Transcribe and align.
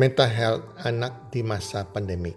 mental 0.00 0.32
health 0.32 0.64
anak 0.80 1.28
di 1.28 1.44
masa 1.44 1.84
pandemi. 1.84 2.32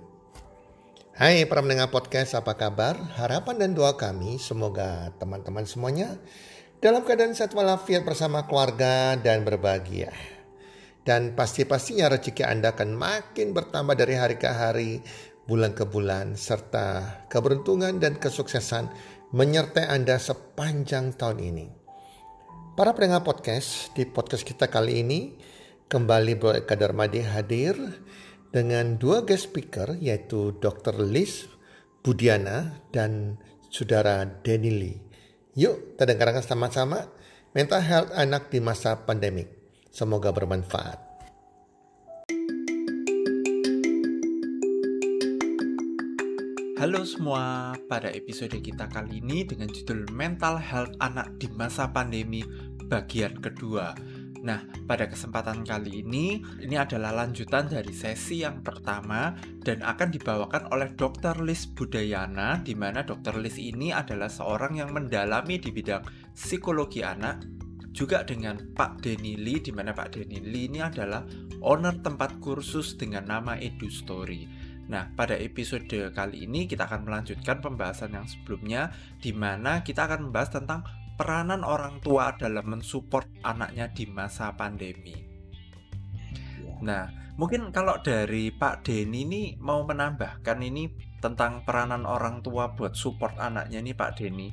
Hai 1.15 1.47
para 1.47 1.63
mendengar 1.63 1.87
podcast, 1.95 2.35
apa 2.35 2.59
kabar? 2.59 2.99
Harapan 3.15 3.55
dan 3.55 3.71
doa 3.71 3.95
kami 3.95 4.35
semoga 4.35 5.15
teman-teman 5.15 5.63
semuanya 5.63 6.19
dalam 6.83 7.07
keadaan 7.07 7.31
sehat 7.31 7.55
walafiat 7.55 8.03
bersama 8.03 8.43
keluarga 8.51 9.15
dan 9.15 9.47
berbahagia. 9.47 10.11
Dan 11.07 11.39
pasti-pastinya 11.39 12.11
rezeki 12.11 12.43
Anda 12.43 12.75
akan 12.75 12.99
makin 12.99 13.55
bertambah 13.55 13.95
dari 13.95 14.19
hari 14.19 14.35
ke 14.35 14.51
hari, 14.51 14.99
bulan 15.47 15.71
ke 15.71 15.87
bulan, 15.87 16.35
serta 16.35 17.23
keberuntungan 17.31 17.95
dan 17.95 18.19
kesuksesan 18.19 18.91
menyertai 19.31 19.87
Anda 19.87 20.19
sepanjang 20.19 21.15
tahun 21.15 21.39
ini. 21.39 21.67
Para 22.75 22.91
pendengar 22.91 23.23
podcast, 23.23 23.95
di 23.95 24.03
podcast 24.03 24.43
kita 24.43 24.67
kali 24.67 24.99
ini, 24.99 25.19
Kembali 25.91 26.39
Bro 26.39 26.55
Eka 26.63 26.79
Darmadi 26.79 27.19
hadir 27.19 27.75
dengan 28.55 28.95
dua 28.95 29.27
guest 29.27 29.51
speaker 29.51 29.99
yaitu 29.99 30.55
Dr. 30.55 30.95
Liz 31.03 31.51
Budiana 31.99 32.79
dan 32.95 33.41
Saudara 33.67 34.23
Denny 34.23 34.71
Lee. 34.71 34.99
Yuk 35.59 35.95
kita 35.97 36.07
dengarkan 36.07 36.45
sama-sama 36.45 37.11
mental 37.51 37.83
health 37.83 38.11
anak 38.15 38.47
di 38.47 38.63
masa 38.63 39.03
pandemik. 39.03 39.51
Semoga 39.91 40.31
bermanfaat. 40.31 41.13
Halo 46.83 47.07
semua, 47.07 47.71
pada 47.87 48.11
episode 48.11 48.59
kita 48.59 48.91
kali 48.91 49.23
ini 49.23 49.47
dengan 49.47 49.71
judul 49.71 50.03
Mental 50.11 50.59
Health 50.59 50.99
Anak 50.99 51.39
di 51.39 51.47
Masa 51.47 51.87
Pandemi 51.95 52.43
bagian 52.91 53.39
kedua 53.39 53.95
Nah, 54.43 54.59
pada 54.83 55.07
kesempatan 55.07 55.63
kali 55.63 56.03
ini, 56.03 56.43
ini 56.59 56.75
adalah 56.75 57.15
lanjutan 57.15 57.71
dari 57.71 57.95
sesi 57.95 58.43
yang 58.43 58.59
pertama 58.59 59.31
dan 59.63 59.79
akan 59.79 60.11
dibawakan 60.11 60.67
oleh 60.75 60.91
Dr. 60.99 61.39
Liz 61.39 61.63
Budayana, 61.71 62.59
di 62.59 62.75
mana 62.75 63.07
Dr. 63.07 63.39
Liz 63.39 63.55
ini 63.55 63.95
adalah 63.95 64.27
seorang 64.27 64.83
yang 64.83 64.91
mendalami 64.91 65.63
di 65.63 65.71
bidang 65.71 66.03
psikologi 66.35 67.07
anak, 67.07 67.47
juga 67.95 68.25
dengan 68.27 68.59
Pak 68.75 69.05
Denny 69.05 69.39
Lee, 69.39 69.63
di 69.63 69.71
mana 69.71 69.95
Pak 69.95 70.19
Denny 70.19 70.43
Lee 70.43 70.67
ini 70.67 70.83
adalah 70.83 71.23
owner 71.63 71.95
tempat 72.03 72.41
kursus 72.43 72.99
dengan 72.99 73.23
nama 73.23 73.55
Edu 73.55 73.87
Story. 73.87 74.49
Nah, 74.91 75.07
pada 75.15 75.39
episode 75.39 76.11
kali 76.11 76.43
ini 76.43 76.67
kita 76.67 76.91
akan 76.91 77.07
melanjutkan 77.07 77.63
pembahasan 77.63 78.11
yang 78.11 78.27
sebelumnya, 78.27 78.91
di 79.23 79.31
mana 79.31 79.79
kita 79.79 80.03
akan 80.03 80.27
membahas 80.27 80.51
tentang 80.59 80.83
peranan 81.13 81.61
orang 81.61 82.01
tua 82.01 82.33
dalam 82.35 82.77
mensupport 82.77 83.25
anaknya 83.45 83.89
di 83.93 84.09
masa 84.09 84.53
pandemi. 84.53 85.13
Iya. 85.13 86.73
Nah, 86.81 87.03
mungkin 87.37 87.69
kalau 87.69 88.01
dari 88.01 88.49
Pak 88.49 88.85
Denny 88.85 89.25
ini 89.25 89.43
mau 89.61 89.85
menambahkan 89.85 90.57
ini 90.61 90.89
tentang 91.21 91.63
peranan 91.63 92.03
orang 92.03 92.43
tua 92.43 92.73
buat 92.73 92.97
support 92.97 93.37
anaknya 93.39 93.79
ini 93.79 93.91
Pak 93.95 94.11
Denny. 94.19 94.49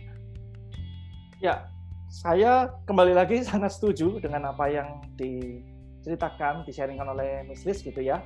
Ya, 1.41 1.67
saya 2.11 2.69
kembali 2.85 3.17
lagi 3.17 3.41
sangat 3.49 3.73
setuju 3.75 4.21
dengan 4.21 4.53
apa 4.53 4.69
yang 4.69 5.01
diceritakan, 5.17 6.69
disharingkan 6.69 7.09
oleh 7.09 7.43
Miss 7.49 7.65
Liz 7.65 7.81
gitu 7.81 8.05
ya. 8.05 8.21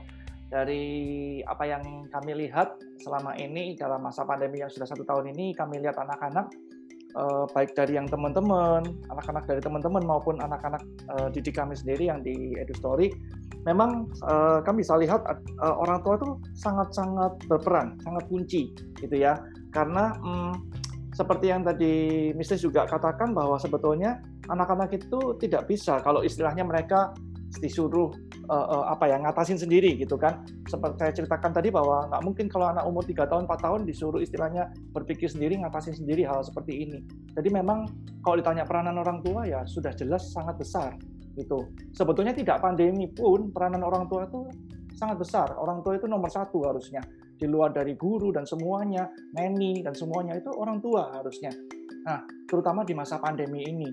Dari 0.44 1.40
apa 1.42 1.66
yang 1.66 2.06
kami 2.12 2.46
lihat 2.46 2.78
selama 3.02 3.34
ini 3.34 3.74
dalam 3.74 4.04
masa 4.04 4.22
pandemi 4.22 4.62
yang 4.62 4.70
sudah 4.70 4.86
satu 4.86 5.02
tahun 5.02 5.34
ini, 5.34 5.56
kami 5.56 5.82
lihat 5.82 5.98
anak-anak 5.98 6.52
uh, 7.16 7.44
baik 7.50 7.74
dari 7.74 7.96
yang 7.96 8.06
teman-teman, 8.10 8.84
anak-anak 9.10 9.44
dari 9.46 9.60
teman-teman 9.62 10.02
maupun 10.04 10.38
anak-anak 10.42 10.82
uh, 11.14 11.28
didik 11.30 11.56
kami 11.58 11.74
sendiri 11.74 12.10
yang 12.10 12.20
di 12.22 12.54
EduStory, 12.58 13.14
memang 13.66 14.10
uh, 14.26 14.60
kami 14.62 14.82
bisa 14.82 14.98
lihat 14.98 15.24
uh, 15.62 15.74
orang 15.78 16.02
tua 16.02 16.14
itu 16.20 16.30
sangat-sangat 16.58 17.32
berperan, 17.46 17.96
sangat 18.02 18.24
kunci 18.28 18.74
gitu 18.98 19.16
ya. 19.16 19.38
Karena 19.74 20.14
um, 20.22 20.54
seperti 21.14 21.50
yang 21.50 21.62
tadi 21.62 22.30
Mistis 22.34 22.62
juga 22.62 22.86
katakan 22.90 23.34
bahwa 23.34 23.54
sebetulnya 23.58 24.18
anak-anak 24.50 24.98
itu 24.98 25.38
tidak 25.38 25.70
bisa 25.70 26.02
kalau 26.02 26.26
istilahnya 26.26 26.66
mereka 26.66 27.14
disuruh 27.62 28.10
uh, 28.48 28.66
uh, 28.68 28.84
apa 28.92 29.08
ya 29.08 29.16
ngatasin 29.20 29.58
sendiri 29.60 29.96
gitu 29.96 30.14
kan. 30.16 30.44
Seperti 30.68 30.96
saya 31.00 31.12
ceritakan 31.12 31.50
tadi 31.52 31.68
bahwa 31.72 32.08
nggak 32.08 32.22
mungkin 32.24 32.46
kalau 32.48 32.70
anak 32.70 32.84
umur 32.84 33.04
3 33.04 33.24
tahun 33.26 33.44
4 33.48 33.64
tahun 33.64 33.80
disuruh 33.88 34.20
istilahnya 34.20 34.70
berpikir 34.92 35.28
sendiri 35.28 35.60
ngatasin 35.60 35.96
sendiri 35.96 36.24
hal 36.24 36.44
seperti 36.44 36.84
ini. 36.88 36.98
Jadi 37.32 37.48
memang 37.48 37.88
kalau 38.24 38.40
ditanya 38.40 38.64
peranan 38.64 38.96
orang 39.00 39.20
tua 39.20 39.44
ya 39.48 39.64
sudah 39.64 39.92
jelas 39.96 40.30
sangat 40.32 40.56
besar 40.60 40.90
gitu. 41.34 41.68
Sebetulnya 41.92 42.32
tidak 42.32 42.62
pandemi 42.62 43.10
pun 43.10 43.50
peranan 43.50 43.82
orang 43.82 44.06
tua 44.06 44.26
itu 44.26 44.46
sangat 44.94 45.18
besar. 45.20 45.48
Orang 45.58 45.82
tua 45.82 45.98
itu 45.98 46.06
nomor 46.06 46.30
satu 46.30 46.62
harusnya. 46.64 47.02
Di 47.34 47.50
luar 47.50 47.74
dari 47.74 47.98
guru 47.98 48.30
dan 48.30 48.46
semuanya 48.46 49.10
neni 49.34 49.82
dan 49.82 49.92
semuanya 49.92 50.38
itu 50.38 50.48
orang 50.54 50.78
tua 50.78 51.10
harusnya. 51.10 51.50
Nah 52.06 52.22
terutama 52.46 52.86
di 52.86 52.94
masa 52.94 53.18
pandemi 53.18 53.66
ini 53.66 53.90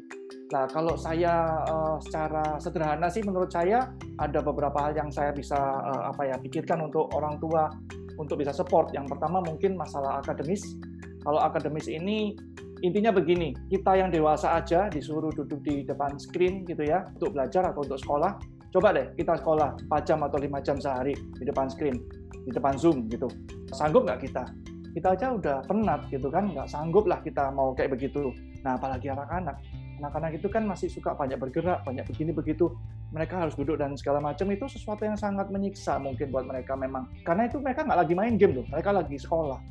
Nah, 0.51 0.67
kalau 0.67 0.99
saya 0.99 1.63
uh, 1.63 1.95
secara 2.03 2.59
sederhana 2.59 3.07
sih 3.07 3.23
menurut 3.23 3.47
saya 3.47 3.87
ada 4.19 4.43
beberapa 4.43 4.83
hal 4.83 4.91
yang 4.99 5.07
saya 5.07 5.31
bisa 5.31 5.55
uh, 5.55 6.11
apa 6.11 6.27
ya 6.27 6.35
pikirkan 6.35 6.91
untuk 6.91 7.07
orang 7.15 7.39
tua 7.39 7.71
untuk 8.19 8.43
bisa 8.43 8.51
support. 8.51 8.91
Yang 8.91 9.15
pertama 9.15 9.39
mungkin 9.39 9.79
masalah 9.79 10.19
akademis. 10.19 10.75
Kalau 11.23 11.39
akademis 11.39 11.87
ini 11.87 12.35
intinya 12.83 13.15
begini, 13.15 13.55
kita 13.71 13.95
yang 13.95 14.11
dewasa 14.11 14.59
aja 14.59 14.91
disuruh 14.91 15.31
duduk 15.31 15.63
di 15.63 15.87
depan 15.87 16.19
screen 16.19 16.67
gitu 16.67 16.83
ya 16.83 17.07
untuk 17.15 17.31
belajar 17.31 17.71
atau 17.71 17.87
untuk 17.87 17.99
sekolah. 18.03 18.35
Coba 18.71 18.91
deh 18.95 19.07
kita 19.15 19.39
sekolah 19.39 19.87
4 19.87 20.07
jam 20.07 20.19
atau 20.23 20.39
5 20.39 20.67
jam 20.67 20.77
sehari 20.79 21.15
di 21.15 21.43
depan 21.43 21.67
screen, 21.71 21.95
di 22.43 22.51
depan 22.51 22.75
Zoom 22.75 23.07
gitu. 23.07 23.27
Sanggup 23.71 24.03
nggak 24.07 24.27
kita? 24.27 24.43
Kita 24.91 25.15
aja 25.15 25.31
udah 25.31 25.63
penat 25.67 26.07
gitu 26.11 26.27
kan, 26.27 26.51
nggak 26.51 26.67
sanggup 26.67 27.07
lah 27.07 27.23
kita 27.23 27.51
mau 27.51 27.71
kayak 27.71 27.95
begitu. 27.95 28.31
Nah, 28.63 28.75
apalagi 28.75 29.11
anak-anak 29.11 29.55
anak-anak 30.01 30.41
itu 30.41 30.49
kan 30.49 30.65
masih 30.65 30.89
suka 30.89 31.13
banyak 31.13 31.37
bergerak, 31.37 31.85
banyak 31.85 32.01
begini 32.09 32.33
begitu. 32.33 32.73
Mereka 33.13 33.37
harus 33.37 33.53
duduk 33.53 33.77
dan 33.77 33.93
segala 33.93 34.17
macam 34.17 34.49
itu 34.49 34.65
sesuatu 34.65 35.05
yang 35.05 35.13
sangat 35.13 35.53
menyiksa 35.53 36.01
mungkin 36.01 36.33
buat 36.33 36.49
mereka 36.49 36.73
memang. 36.73 37.05
Karena 37.21 37.45
itu 37.45 37.61
mereka 37.61 37.85
nggak 37.85 37.99
lagi 38.01 38.13
main 38.17 38.33
game 38.41 38.57
loh, 38.57 38.65
mereka 38.73 38.89
lagi 38.89 39.15
sekolah. 39.21 39.61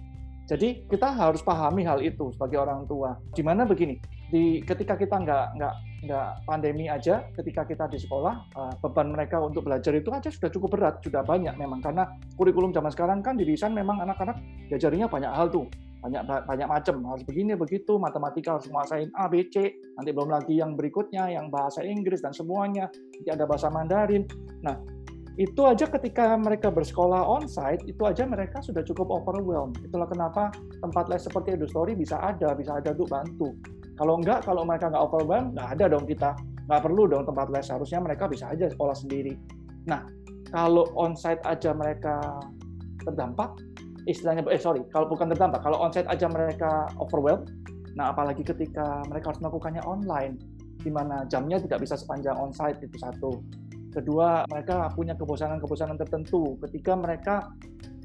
Jadi 0.46 0.86
kita 0.86 1.14
harus 1.14 1.42
pahami 1.42 1.86
hal 1.86 2.02
itu 2.02 2.30
sebagai 2.34 2.62
orang 2.62 2.86
tua. 2.86 3.18
Di 3.34 3.42
mana 3.42 3.66
begini, 3.66 3.98
di 4.30 4.62
ketika 4.62 4.94
kita 4.98 5.18
nggak 5.22 5.46
nggak 5.58 5.74
nggak 6.06 6.28
pandemi 6.46 6.86
aja, 6.86 7.26
ketika 7.38 7.66
kita 7.66 7.86
di 7.90 7.98
sekolah, 7.98 8.34
uh, 8.54 8.72
beban 8.82 9.14
mereka 9.14 9.38
untuk 9.42 9.66
belajar 9.66 9.94
itu 9.94 10.10
aja 10.10 10.26
sudah 10.26 10.50
cukup 10.50 10.78
berat, 10.78 10.98
sudah 11.02 11.22
banyak 11.22 11.54
memang 11.54 11.82
karena 11.82 12.06
kurikulum 12.34 12.74
zaman 12.74 12.90
sekarang 12.90 13.18
kan 13.22 13.38
di 13.38 13.46
desain 13.46 13.70
memang 13.70 14.02
anak-anak 14.02 14.38
diajarinya 14.70 15.06
banyak 15.06 15.30
hal 15.30 15.50
tuh 15.50 15.70
banyak 16.00 16.22
banyak 16.26 16.68
macam 16.68 17.04
harus 17.12 17.24
begini 17.28 17.52
begitu. 17.52 18.00
Matematika 18.00 18.56
harus 18.56 18.66
menguasain 18.72 19.12
A 19.20 19.28
B 19.28 19.44
C. 19.52 19.76
Nanti 20.00 20.10
belum 20.16 20.32
lagi 20.32 20.56
yang 20.56 20.74
berikutnya 20.74 21.28
yang 21.28 21.52
bahasa 21.52 21.84
Inggris 21.84 22.24
dan 22.24 22.32
semuanya. 22.32 22.88
Nanti 22.88 23.28
ada 23.28 23.44
bahasa 23.44 23.68
Mandarin. 23.68 24.24
Nah 24.64 24.80
itu 25.38 25.62
aja 25.64 25.88
ketika 25.88 26.36
mereka 26.36 26.68
bersekolah 26.68 27.24
onsite 27.24 27.84
itu 27.88 28.02
aja 28.04 28.28
mereka 28.28 28.60
sudah 28.60 28.84
cukup 28.84 29.08
overwhelmed. 29.08 29.76
Itulah 29.80 30.08
kenapa 30.08 30.52
tempat 30.80 31.08
les 31.08 31.24
seperti 31.24 31.56
EduStory 31.56 31.96
bisa 31.96 32.16
ada 32.20 32.52
bisa 32.56 32.76
ada 32.76 32.92
untuk 32.96 33.08
bantu. 33.08 33.48
Kalau 33.96 34.16
enggak 34.20 34.48
kalau 34.48 34.64
mereka 34.64 34.88
nggak 34.88 35.04
overwhelmed 35.04 35.52
nggak 35.56 35.68
ada 35.76 35.84
dong 35.92 36.04
kita. 36.08 36.32
Nggak 36.68 36.80
perlu 36.80 37.02
dong 37.08 37.24
tempat 37.28 37.48
les. 37.52 37.68
Harusnya 37.68 38.00
mereka 38.00 38.24
bisa 38.28 38.48
aja 38.48 38.68
sekolah 38.68 38.96
sendiri. 38.96 39.36
Nah 39.84 40.04
kalau 40.48 40.88
onsite 40.96 41.40
aja 41.44 41.76
mereka 41.76 42.20
terdampak 43.00 43.56
istilahnya 44.08 44.46
eh 44.48 44.60
sorry 44.60 44.84
kalau 44.88 45.08
bukan 45.08 45.32
terdampak 45.32 45.60
kalau 45.60 45.80
onsite 45.82 46.08
aja 46.08 46.28
mereka 46.30 46.88
overwhelmed 46.96 47.52
nah 47.98 48.14
apalagi 48.14 48.46
ketika 48.46 49.02
mereka 49.10 49.34
harus 49.34 49.42
melakukannya 49.42 49.82
online 49.84 50.38
di 50.80 50.90
mana 50.90 51.28
jamnya 51.28 51.60
tidak 51.60 51.84
bisa 51.84 51.94
sepanjang 51.94 52.34
onsite 52.40 52.80
itu 52.80 52.96
satu. 52.96 53.44
Kedua 53.90 54.46
mereka 54.48 54.88
punya 54.94 55.12
kebosanan-kebosanan 55.18 55.98
tertentu. 56.00 56.56
Ketika 56.66 56.96
mereka 56.96 57.52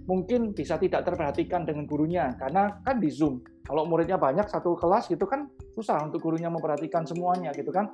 mungkin 0.06 0.53
bisa 0.53 0.77
tidak 0.77 1.07
terperhatikan 1.07 1.65
dengan 1.65 1.89
gurunya 1.89 2.30
karena 2.38 2.77
kan 2.86 3.01
di 3.01 3.09
zoom 3.09 3.41
kalau 3.65 3.89
muridnya 3.89 4.21
banyak 4.21 4.45
satu 4.45 4.77
kelas 4.77 5.09
gitu 5.09 5.25
kan 5.25 5.50
susah 5.74 5.98
untuk 6.06 6.21
gurunya 6.21 6.45
memperhatikan 6.51 7.06
semuanya 7.06 7.50
gitu 7.57 7.74
kan. 7.74 7.89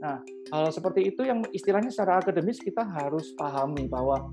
Nah 0.00 0.20
hal 0.52 0.72
seperti 0.72 1.12
itu 1.12 1.24
yang 1.24 1.44
istilahnya 1.52 1.92
secara 1.92 2.20
akademis 2.20 2.60
kita 2.64 2.80
harus 2.84 3.36
pahami 3.36 3.88
bahwa 3.88 4.32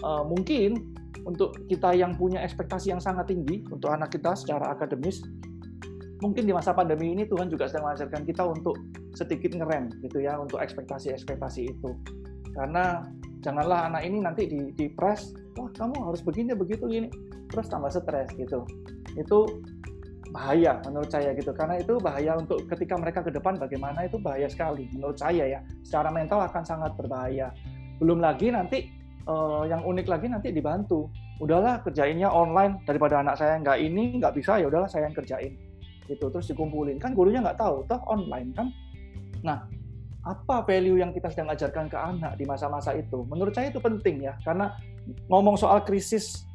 uh, 0.00 0.24
mungkin 0.24 0.96
untuk 1.24 1.56
kita 1.68 1.96
yang 1.96 2.12
punya 2.14 2.44
ekspektasi 2.44 2.92
yang 2.92 3.00
sangat 3.00 3.32
tinggi 3.32 3.64
untuk 3.72 3.88
anak 3.92 4.12
kita 4.12 4.36
secara 4.36 4.76
akademis, 4.76 5.24
mungkin 6.20 6.44
di 6.44 6.52
masa 6.52 6.76
pandemi 6.76 7.12
ini 7.16 7.24
Tuhan 7.24 7.48
juga 7.48 7.68
sedang 7.68 7.92
mengajarkan 7.92 8.22
kita 8.28 8.44
untuk 8.44 8.76
sedikit 9.16 9.56
ngerem 9.56 9.88
gitu 10.04 10.20
ya 10.20 10.36
untuk 10.36 10.60
ekspektasi-ekspektasi 10.60 11.72
itu. 11.72 11.90
Karena 12.54 13.02
janganlah 13.40 13.92
anak 13.92 14.02
ini 14.04 14.20
nanti 14.20 14.46
di, 14.46 14.70
di 14.76 14.86
press, 14.92 15.32
wah 15.56 15.68
kamu 15.72 15.96
harus 16.04 16.20
begini 16.20 16.52
begitu 16.52 16.84
gini, 16.86 17.08
terus 17.48 17.66
tambah 17.72 17.90
stres 17.90 18.28
gitu. 18.36 18.64
Itu 19.16 19.64
bahaya 20.34 20.82
menurut 20.82 21.14
saya 21.14 21.30
gitu 21.38 21.54
karena 21.54 21.78
itu 21.78 21.94
bahaya 22.02 22.34
untuk 22.34 22.66
ketika 22.66 22.98
mereka 22.98 23.22
ke 23.22 23.30
depan 23.30 23.54
bagaimana 23.54 24.02
itu 24.02 24.18
bahaya 24.18 24.50
sekali 24.50 24.90
menurut 24.90 25.14
saya 25.14 25.46
ya 25.46 25.60
secara 25.86 26.10
mental 26.10 26.42
akan 26.42 26.66
sangat 26.66 26.90
berbahaya 26.98 27.54
belum 28.02 28.18
lagi 28.18 28.50
nanti 28.50 28.90
uh, 29.26 29.64
yang 29.68 29.82
unik 29.84 30.06
lagi 30.08 30.26
nanti 30.30 30.48
dibantu. 30.50 31.08
Udahlah 31.42 31.82
kerjainnya 31.82 32.30
online. 32.30 32.82
Daripada 32.86 33.20
anak 33.20 33.40
saya 33.40 33.58
nggak 33.60 33.78
ini 33.80 34.22
nggak 34.22 34.34
bisa 34.36 34.60
ya 34.60 34.66
udahlah 34.70 34.88
saya 34.88 35.08
yang 35.10 35.16
kerjain. 35.16 35.52
Gitu 36.06 36.24
terus 36.28 36.46
dikumpulin. 36.50 36.96
Kan 37.00 37.12
gurunya 37.12 37.42
nggak 37.44 37.58
tahu 37.58 37.84
toh 37.88 38.00
online 38.08 38.50
kan? 38.54 38.68
Nah 39.42 39.58
apa 40.24 40.64
value 40.64 41.04
yang 41.04 41.12
kita 41.12 41.28
sedang 41.28 41.52
ajarkan 41.52 41.92
ke 41.92 41.98
anak 42.00 42.40
di 42.40 42.48
masa-masa 42.48 42.96
itu? 42.96 43.28
Menurut 43.28 43.52
saya 43.52 43.68
itu 43.68 43.80
penting 43.80 44.24
ya 44.24 44.34
karena 44.40 44.72
ngomong 45.28 45.60
soal 45.60 45.84
krisis 45.84 46.48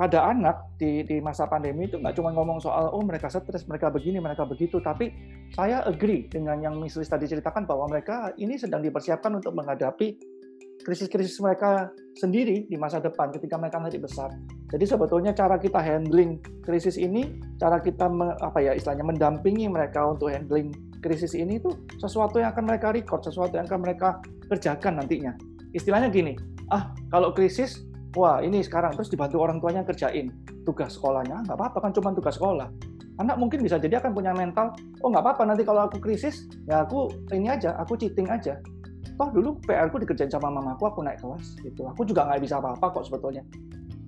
pada 0.00 0.32
anak 0.32 0.64
di, 0.80 1.04
di 1.04 1.20
masa 1.20 1.44
pandemi 1.44 1.84
itu 1.84 2.00
nggak 2.00 2.16
cuma 2.16 2.32
ngomong 2.32 2.56
soal 2.56 2.88
oh 2.88 3.04
mereka 3.04 3.28
stres 3.28 3.68
mereka 3.68 3.92
begini 3.92 4.16
mereka 4.16 4.48
begitu 4.48 4.80
tapi 4.80 5.12
saya 5.52 5.84
agree 5.84 6.24
dengan 6.24 6.56
yang 6.62 6.80
Miss 6.80 6.96
Liz 6.96 7.12
tadi 7.12 7.28
ceritakan 7.28 7.68
bahwa 7.68 7.84
mereka 7.90 8.32
ini 8.40 8.56
sedang 8.56 8.80
dipersiapkan 8.80 9.28
untuk 9.36 9.52
menghadapi 9.52 10.16
krisis-krisis 10.82 11.38
mereka 11.40 11.92
sendiri 12.16 12.66
di 12.66 12.76
masa 12.76 12.98
depan 13.00 13.30
ketika 13.32 13.56
mereka 13.56 13.80
nanti 13.80 14.00
besar. 14.00 14.32
Jadi 14.70 14.84
sebetulnya 14.86 15.32
cara 15.34 15.58
kita 15.58 15.78
handling 15.80 16.40
krisis 16.62 16.96
ini, 17.00 17.40
cara 17.58 17.82
kita 17.82 18.06
me, 18.06 18.34
apa 18.38 18.58
ya 18.62 18.72
istilahnya 18.74 19.06
mendampingi 19.06 19.66
mereka 19.66 20.04
untuk 20.06 20.30
handling 20.30 20.70
krisis 21.00 21.32
ini 21.36 21.58
itu 21.58 21.72
sesuatu 21.98 22.38
yang 22.38 22.52
akan 22.54 22.64
mereka 22.68 22.92
record, 22.92 23.24
sesuatu 23.24 23.56
yang 23.56 23.66
akan 23.66 23.80
mereka 23.82 24.08
kerjakan 24.46 25.00
nantinya. 25.02 25.32
Istilahnya 25.74 26.12
gini, 26.12 26.34
ah 26.70 26.92
kalau 27.10 27.34
krisis, 27.34 27.82
wah 28.14 28.38
ini 28.42 28.62
sekarang 28.62 28.94
terus 28.94 29.10
dibantu 29.10 29.42
orang 29.42 29.58
tuanya 29.58 29.82
kerjain 29.82 30.30
tugas 30.62 30.98
sekolahnya, 30.98 31.46
nggak 31.48 31.56
apa-apa 31.56 31.78
kan 31.88 31.90
cuma 31.96 32.14
tugas 32.14 32.36
sekolah. 32.36 32.68
Anak 33.20 33.36
mungkin 33.36 33.60
bisa 33.60 33.76
jadi 33.76 34.00
akan 34.00 34.16
punya 34.16 34.32
mental, 34.32 34.72
oh 35.04 35.08
nggak 35.12 35.24
apa-apa 35.24 35.42
nanti 35.52 35.62
kalau 35.66 35.88
aku 35.90 36.00
krisis, 36.00 36.48
ya 36.64 36.86
aku 36.86 37.10
ini 37.34 37.52
aja, 37.52 37.76
aku 37.76 37.96
cheating 37.98 38.30
aja 38.30 38.56
toh 39.20 39.28
dulu 39.28 39.60
PR 39.68 39.92
ku 39.92 40.00
dikerjain 40.00 40.32
sama 40.32 40.48
mamaku 40.48 40.88
aku 40.88 41.04
naik 41.04 41.20
kelas 41.20 41.60
gitu. 41.60 41.84
Aku 41.92 42.08
juga 42.08 42.24
nggak 42.24 42.40
bisa 42.40 42.56
apa-apa 42.56 42.96
kok 42.96 43.04
sebetulnya. 43.04 43.44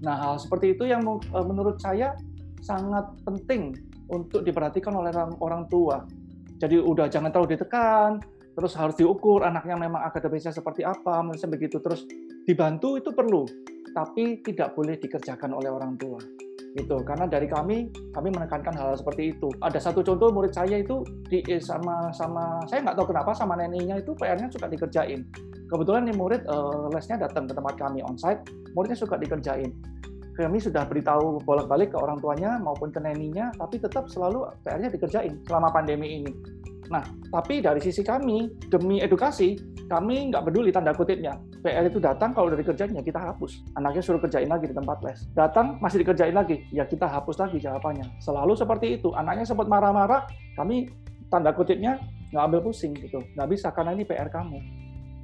Nah 0.00 0.16
hal 0.16 0.40
seperti 0.40 0.72
itu 0.72 0.88
yang 0.88 1.04
e, 1.04 1.38
menurut 1.44 1.76
saya 1.76 2.16
sangat 2.64 3.12
penting 3.28 3.76
untuk 4.08 4.40
diperhatikan 4.40 4.96
oleh 4.96 5.12
orang 5.44 5.68
tua. 5.68 6.08
Jadi 6.56 6.80
udah 6.80 7.12
jangan 7.12 7.28
terlalu 7.28 7.60
ditekan 7.60 8.24
terus 8.52 8.72
harus 8.76 8.96
diukur 8.96 9.44
anaknya 9.44 9.76
memang 9.80 10.04
akademisnya 10.04 10.52
seperti 10.52 10.80
apa 10.80 11.20
misalnya 11.20 11.60
begitu 11.60 11.76
terus. 11.84 12.08
Dibantu 12.48 12.96
itu 12.96 13.12
perlu 13.12 13.44
tapi 13.92 14.40
tidak 14.40 14.72
boleh 14.72 14.96
dikerjakan 14.96 15.52
oleh 15.52 15.68
orang 15.68 16.00
tua 16.00 16.16
gitu. 16.76 16.96
Karena 17.04 17.28
dari 17.28 17.46
kami 17.48 17.92
kami 18.12 18.28
menekankan 18.32 18.72
hal, 18.76 18.92
hal 18.92 18.96
seperti 18.96 19.36
itu. 19.36 19.48
Ada 19.60 19.78
satu 19.78 20.00
contoh 20.00 20.32
murid 20.32 20.52
saya 20.52 20.80
itu 20.80 21.04
di 21.28 21.44
eh, 21.48 21.60
sama 21.60 22.10
sama 22.16 22.64
saya 22.68 22.84
nggak 22.84 22.96
tahu 22.96 23.06
kenapa 23.12 23.30
sama 23.36 23.56
neneknya 23.56 24.00
itu 24.00 24.12
PR-nya 24.16 24.48
suka 24.48 24.66
dikerjain. 24.68 25.24
Kebetulan 25.68 26.04
nih 26.04 26.16
murid 26.16 26.44
uh, 26.52 26.92
lesnya 26.92 27.16
datang 27.16 27.48
ke 27.48 27.56
tempat 27.56 27.74
kami 27.80 28.04
onsite 28.04 28.44
muridnya 28.76 28.98
suka 28.98 29.16
dikerjain. 29.16 29.72
Kami 30.32 30.56
sudah 30.56 30.88
beritahu 30.88 31.44
bolak-balik 31.44 31.92
ke 31.92 31.98
orang 32.00 32.16
tuanya 32.16 32.56
maupun 32.56 32.88
ke 32.88 33.00
neninya 33.04 33.52
tapi 33.60 33.76
tetap 33.76 34.08
selalu 34.08 34.48
PR-nya 34.64 34.88
dikerjain 34.88 35.36
selama 35.44 35.68
pandemi 35.68 36.24
ini 36.24 36.32
Nah, 36.92 37.00
tapi 37.32 37.64
dari 37.64 37.80
sisi 37.80 38.04
kami, 38.04 38.52
demi 38.68 39.00
edukasi, 39.00 39.56
kami 39.88 40.28
nggak 40.28 40.44
peduli 40.44 40.68
tanda 40.68 40.92
kutipnya. 40.92 41.40
PR 41.64 41.88
itu 41.88 41.96
datang, 41.96 42.36
kalau 42.36 42.52
udah 42.52 42.60
dikerjain 42.60 42.92
ya 42.92 43.00
kita 43.00 43.16
hapus. 43.16 43.64
Anaknya 43.80 44.04
suruh 44.04 44.20
kerjain 44.20 44.52
lagi 44.52 44.68
di 44.68 44.76
tempat 44.76 45.00
les. 45.00 45.24
Datang, 45.32 45.80
masih 45.80 46.04
dikerjain 46.04 46.36
lagi, 46.36 46.68
ya 46.68 46.84
kita 46.84 47.08
hapus 47.08 47.40
lagi 47.40 47.56
jawabannya. 47.64 48.04
Selalu 48.20 48.52
seperti 48.52 49.00
itu. 49.00 49.08
Anaknya 49.16 49.48
sempat 49.48 49.72
marah-marah, 49.72 50.28
kami 50.52 50.92
tanda 51.32 51.56
kutipnya 51.56 51.96
nggak 52.28 52.44
ambil 52.44 52.60
pusing 52.68 52.92
gitu. 52.92 53.24
Nggak 53.40 53.48
bisa, 53.48 53.72
karena 53.72 53.96
ini 53.96 54.04
PR 54.04 54.28
kamu. 54.28 54.60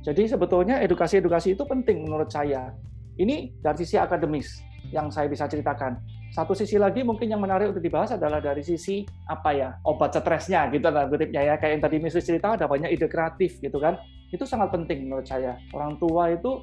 Jadi 0.09 0.25
sebetulnya 0.25 0.81
edukasi-edukasi 0.81 1.53
itu 1.53 1.69
penting 1.69 2.09
menurut 2.09 2.33
saya. 2.33 2.73
Ini 3.21 3.61
dari 3.61 3.77
sisi 3.85 4.01
akademis 4.01 4.65
yang 4.89 5.13
saya 5.13 5.29
bisa 5.29 5.45
ceritakan. 5.45 6.01
Satu 6.29 6.53
sisi 6.53 6.77
lagi 6.77 7.01
mungkin 7.01 7.33
yang 7.33 7.41
menarik 7.41 7.73
untuk 7.73 7.81
dibahas 7.81 8.13
adalah 8.15 8.39
dari 8.39 8.61
sisi 8.61 9.03
apa 9.27 9.51
ya 9.57 9.69
obat 9.89 10.13
stresnya 10.13 10.69
gitu 10.69 10.85
tanda 10.85 11.09
kutipnya 11.09 11.43
ya. 11.43 11.55
Kayak 11.57 11.73
yang 11.79 11.83
tadi 11.89 11.97
Miss 11.99 12.17
cerita 12.21 12.55
ada 12.55 12.69
banyak 12.69 12.93
ide 12.93 13.09
kreatif 13.09 13.59
gitu 13.59 13.81
kan. 13.81 13.97
Itu 14.29 14.45
sangat 14.45 14.71
penting 14.71 15.09
menurut 15.09 15.25
saya. 15.25 15.57
Orang 15.73 15.97
tua 15.97 16.29
itu 16.31 16.61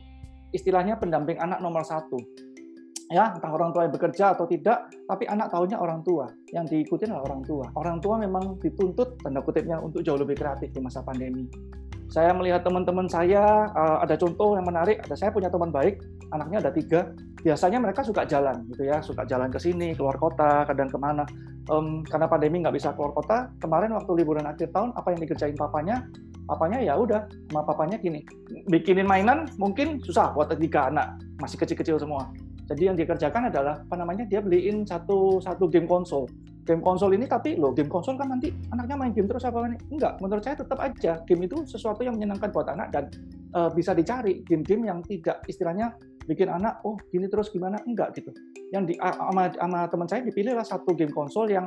istilahnya 0.54 1.02
pendamping 1.02 1.42
anak 1.42 1.60
nomor 1.60 1.82
satu. 1.82 2.16
Ya 3.14 3.38
entah 3.38 3.54
orang 3.54 3.70
tua 3.70 3.86
yang 3.86 3.94
bekerja 3.94 4.34
atau 4.34 4.50
tidak 4.50 4.90
tapi 5.06 5.30
anak 5.30 5.54
tahunya 5.54 5.78
orang 5.78 6.02
tua. 6.02 6.30
Yang 6.54 6.66
diikuti 6.74 7.06
adalah 7.10 7.26
orang 7.30 7.42
tua. 7.46 7.66
Orang 7.78 7.98
tua 8.02 8.16
memang 8.22 8.58
dituntut 8.62 9.22
tanda 9.22 9.42
kutipnya 9.42 9.78
untuk 9.82 10.02
jauh 10.02 10.18
lebih 10.18 10.38
kreatif 10.38 10.74
di 10.74 10.82
masa 10.82 11.06
pandemi. 11.06 11.46
Saya 12.10 12.34
melihat 12.38 12.62
teman-teman 12.62 13.10
saya 13.10 13.70
uh, 13.74 13.98
ada 14.02 14.14
contoh 14.18 14.54
yang 14.54 14.66
menarik. 14.66 15.02
Ada 15.06 15.18
saya 15.18 15.30
punya 15.34 15.50
teman 15.50 15.74
baik, 15.74 16.02
anaknya 16.36 16.68
ada 16.68 16.72
tiga. 16.72 17.12
Biasanya 17.46 17.78
mereka 17.78 18.02
suka 18.02 18.26
jalan, 18.26 18.66
gitu 18.74 18.90
ya, 18.90 18.98
suka 19.06 19.22
jalan 19.30 19.54
ke 19.54 19.62
sini, 19.62 19.94
keluar 19.94 20.18
kota, 20.18 20.66
kadang 20.66 20.90
ke 20.90 20.98
mana. 20.98 21.24
Um, 21.70 22.02
karena 22.02 22.26
pandemi 22.26 22.62
nggak 22.62 22.74
bisa 22.74 22.92
keluar 22.98 23.14
kota. 23.14 23.54
Kemarin 23.62 23.94
waktu 23.94 24.12
liburan 24.18 24.50
akhir 24.50 24.74
tahun, 24.74 24.94
apa 24.98 25.14
yang 25.14 25.20
dikerjain 25.22 25.58
papanya? 25.58 26.06
Papanya 26.46 26.78
ya 26.82 26.94
udah, 26.98 27.26
sama 27.50 27.62
papanya 27.66 27.98
gini, 27.98 28.22
bikinin 28.70 29.10
mainan 29.10 29.50
mungkin 29.58 29.98
susah 30.02 30.30
buat 30.34 30.54
tiga 30.58 30.94
anak, 30.94 31.18
masih 31.42 31.58
kecil-kecil 31.58 31.98
semua. 31.98 32.30
Jadi 32.66 32.90
yang 32.90 32.98
dikerjakan 32.98 33.50
adalah 33.50 33.82
apa 33.82 33.96
namanya? 33.98 34.26
Dia 34.30 34.42
beliin 34.42 34.86
satu 34.86 35.42
satu 35.42 35.70
game 35.70 35.90
konsol 35.90 36.30
game 36.66 36.82
konsol 36.82 37.14
ini 37.14 37.30
tapi 37.30 37.56
loh 37.56 37.72
game 37.72 37.88
konsol 37.88 38.18
kan 38.18 38.34
nanti 38.34 38.50
anaknya 38.74 38.98
main 38.98 39.14
game 39.14 39.30
terus 39.30 39.46
apa 39.46 39.70
ini 39.70 39.78
enggak 39.94 40.18
menurut 40.18 40.42
saya 40.42 40.58
tetap 40.58 40.82
aja 40.82 41.22
game 41.30 41.46
itu 41.46 41.62
sesuatu 41.70 42.02
yang 42.02 42.18
menyenangkan 42.18 42.50
buat 42.50 42.68
anak 42.74 42.90
dan 42.90 43.06
uh, 43.54 43.70
bisa 43.70 43.94
dicari 43.94 44.42
game-game 44.42 44.90
yang 44.90 45.00
tidak 45.06 45.46
istilahnya 45.46 45.94
bikin 46.26 46.50
anak 46.50 46.82
oh 46.86 46.98
gini 47.10 47.30
terus 47.30 47.54
gimana 47.54 47.78
enggak 47.86 48.18
gitu 48.18 48.34
yang 48.74 48.86
di 48.86 48.98
sama, 48.98 49.50
sama 49.54 49.80
teman 49.90 50.08
saya 50.10 50.22
dipilihlah 50.26 50.66
satu 50.66 50.94
game 50.98 51.14
konsol 51.14 51.50
yang 51.50 51.66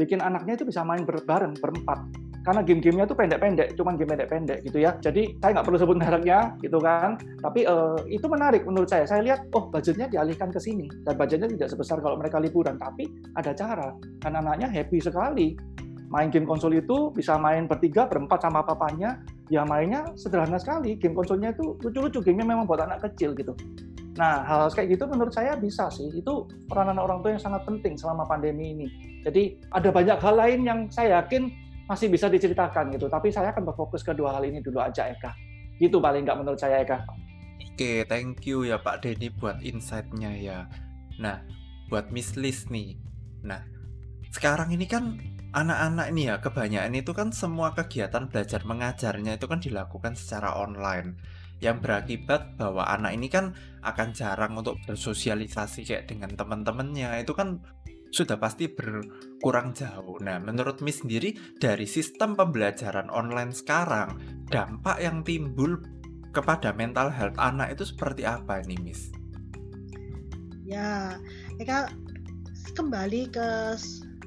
bikin 0.00 0.24
anaknya 0.24 0.56
itu 0.56 0.64
bisa 0.64 0.80
main 0.82 1.04
bareng 1.04 1.56
berempat 1.60 2.00
karena 2.40 2.64
game-gamenya 2.64 3.04
itu 3.04 3.16
pendek-pendek, 3.16 3.68
cuman 3.76 4.00
game 4.00 4.16
pendek-pendek 4.16 4.64
gitu 4.64 4.80
ya. 4.80 4.96
Jadi 5.04 5.36
saya 5.44 5.60
nggak 5.60 5.66
perlu 5.68 5.76
sebut 5.76 5.96
mereknya 6.00 6.56
gitu 6.64 6.80
kan. 6.80 7.20
Tapi 7.44 7.68
uh, 7.68 8.00
itu 8.08 8.24
menarik 8.32 8.64
menurut 8.64 8.88
saya. 8.88 9.04
Saya 9.04 9.20
lihat, 9.20 9.44
oh 9.52 9.68
budgetnya 9.68 10.08
dialihkan 10.08 10.48
ke 10.48 10.56
sini 10.56 10.88
dan 11.04 11.20
budgetnya 11.20 11.52
tidak 11.52 11.68
sebesar 11.68 12.00
kalau 12.00 12.16
mereka 12.16 12.40
liburan, 12.40 12.80
tapi 12.80 13.12
ada 13.36 13.52
cara. 13.52 13.92
Karena 14.24 14.40
anaknya 14.40 14.72
happy 14.72 14.98
sekali 15.04 15.52
main 16.10 16.32
game 16.32 16.48
konsol 16.48 16.74
itu 16.74 17.12
bisa 17.12 17.36
main 17.36 17.68
bertiga, 17.68 18.08
berempat 18.08 18.40
sama 18.40 18.64
papanya. 18.64 19.20
Ya 19.50 19.66
mainnya 19.66 20.06
sederhana 20.14 20.56
sekali. 20.62 20.94
Game 20.94 21.12
konsolnya 21.12 21.50
itu 21.50 21.74
lucu-lucu. 21.82 22.22
Gamenya 22.22 22.46
memang 22.54 22.64
buat 22.70 22.86
anak 22.86 23.02
kecil 23.10 23.34
gitu. 23.34 23.52
Nah, 24.14 24.46
hal, 24.46 24.66
hal 24.66 24.70
kayak 24.70 24.94
gitu 24.94 25.10
menurut 25.10 25.34
saya 25.34 25.58
bisa 25.58 25.90
sih. 25.90 26.06
Itu 26.14 26.46
peranan 26.70 27.02
orang 27.02 27.18
tua 27.20 27.34
yang 27.34 27.42
sangat 27.42 27.66
penting 27.66 27.98
selama 27.98 28.22
pandemi 28.30 28.74
ini. 28.78 28.86
Jadi 29.26 29.58
ada 29.74 29.90
banyak 29.90 30.18
hal 30.22 30.34
lain 30.38 30.60
yang 30.62 30.78
saya 30.88 31.18
yakin 31.18 31.50
masih 31.90 32.06
bisa 32.06 32.30
diceritakan 32.30 32.94
gitu. 32.94 33.10
Tapi 33.10 33.34
saya 33.34 33.50
akan 33.50 33.66
berfokus 33.74 34.06
ke 34.06 34.14
dua 34.14 34.38
hal 34.38 34.46
ini 34.46 34.62
dulu 34.62 34.78
aja 34.78 35.10
Eka. 35.10 35.34
Gitu 35.82 35.98
paling 35.98 36.22
nggak 36.22 36.38
menurut 36.38 36.60
saya 36.62 36.86
Eka. 36.86 37.02
Oke, 37.74 38.06
thank 38.06 38.46
you 38.46 38.62
ya 38.62 38.78
Pak 38.78 39.02
Denny 39.02 39.32
buat 39.34 39.58
insight-nya 39.64 40.30
ya. 40.36 40.58
Nah, 41.18 41.42
buat 41.90 42.12
Miss 42.14 42.38
Liz 42.38 42.68
nih. 42.68 43.00
Nah, 43.42 43.64
sekarang 44.30 44.70
ini 44.70 44.86
kan 44.86 45.16
anak-anak 45.50 46.06
ini 46.14 46.30
ya 46.30 46.38
kebanyakan 46.38 46.94
itu 46.94 47.12
kan 47.14 47.28
semua 47.34 47.74
kegiatan 47.74 48.30
belajar 48.30 48.62
mengajarnya 48.62 49.34
itu 49.38 49.46
kan 49.50 49.58
dilakukan 49.58 50.14
secara 50.14 50.54
online 50.54 51.18
yang 51.60 51.82
berakibat 51.82 52.56
bahwa 52.56 52.88
anak 52.88 53.12
ini 53.18 53.28
kan 53.28 53.52
akan 53.84 54.16
jarang 54.16 54.56
untuk 54.56 54.80
bersosialisasi 54.88 55.84
kayak 55.84 56.08
dengan 56.08 56.32
teman-temannya 56.32 57.20
itu 57.20 57.36
kan 57.36 57.60
sudah 58.10 58.42
pasti 58.42 58.66
berkurang 58.66 59.70
jauh. 59.70 60.18
Nah, 60.18 60.42
menurut 60.42 60.82
Miss 60.82 60.98
sendiri 61.04 61.38
dari 61.62 61.86
sistem 61.86 62.34
pembelajaran 62.34 63.06
online 63.06 63.54
sekarang, 63.54 64.18
dampak 64.50 64.98
yang 64.98 65.22
timbul 65.22 65.78
kepada 66.34 66.74
mental 66.74 67.10
health 67.10 67.38
anak 67.38 67.74
itu 67.78 67.86
seperti 67.86 68.26
apa 68.26 68.66
nih, 68.66 68.78
Miss? 68.82 69.14
Ya, 70.66 71.18
Eka 71.62 71.90
kembali 72.74 73.30
ke 73.30 73.78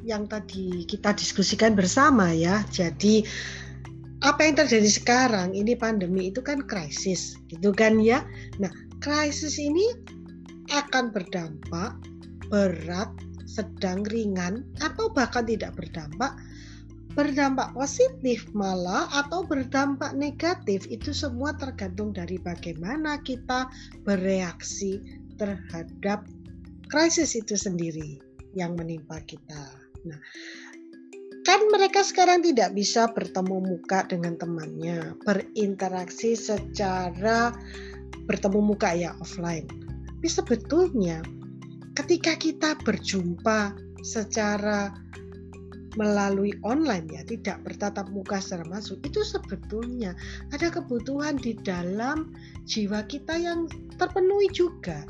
yang 0.03 0.27
tadi 0.27 0.83
kita 0.83 1.15
diskusikan 1.15 1.73
bersama 1.73 2.35
ya. 2.35 2.61
Jadi 2.69 3.23
apa 4.23 4.43
yang 4.43 4.55
terjadi 4.55 4.87
sekarang 4.87 5.51
ini 5.51 5.75
pandemi 5.75 6.31
itu 6.31 6.39
kan 6.39 6.63
krisis, 6.63 7.35
gitu 7.51 7.75
kan 7.75 7.99
ya. 7.99 8.23
Nah, 8.59 8.71
krisis 9.03 9.59
ini 9.59 9.83
akan 10.71 11.11
berdampak 11.11 11.95
berat 12.47 13.11
sedang, 13.43 14.07
ringan, 14.07 14.63
atau 14.79 15.11
bahkan 15.11 15.43
tidak 15.43 15.75
berdampak, 15.75 16.33
berdampak 17.13 17.69
positif 17.75 18.47
malah 18.55 19.05
atau 19.11 19.43
berdampak 19.43 20.15
negatif 20.15 20.87
itu 20.89 21.11
semua 21.11 21.53
tergantung 21.59 22.15
dari 22.15 22.39
bagaimana 22.41 23.21
kita 23.21 23.69
bereaksi 24.07 25.03
terhadap 25.37 26.25
krisis 26.89 27.37
itu 27.37 27.53
sendiri 27.53 28.17
yang 28.57 28.73
menimpa 28.79 29.21
kita. 29.27 29.82
Nah, 30.03 30.19
kan 31.43 31.59
mereka 31.71 32.03
sekarang 32.03 32.43
tidak 32.43 32.75
bisa 32.75 33.11
bertemu 33.11 33.57
muka 33.63 34.07
dengan 34.07 34.39
temannya, 34.39 35.15
berinteraksi 35.27 36.35
secara 36.35 37.51
bertemu 38.27 38.59
muka 38.63 38.95
ya 38.95 39.11
offline. 39.19 39.67
Tapi 40.19 40.27
sebetulnya 40.31 41.19
ketika 41.99 42.39
kita 42.39 42.79
berjumpa 42.83 43.75
secara 44.03 44.95
melalui 45.93 46.55
online 46.65 47.05
ya, 47.11 47.21
tidak 47.27 47.61
bertatap 47.61 48.09
muka 48.09 48.41
secara 48.41 48.65
masuk, 48.65 48.97
itu 49.05 49.21
sebetulnya 49.21 50.17
ada 50.49 50.73
kebutuhan 50.73 51.37
di 51.37 51.53
dalam 51.61 52.33
jiwa 52.65 53.05
kita 53.05 53.37
yang 53.37 53.69
terpenuhi 54.01 54.49
juga. 54.49 55.05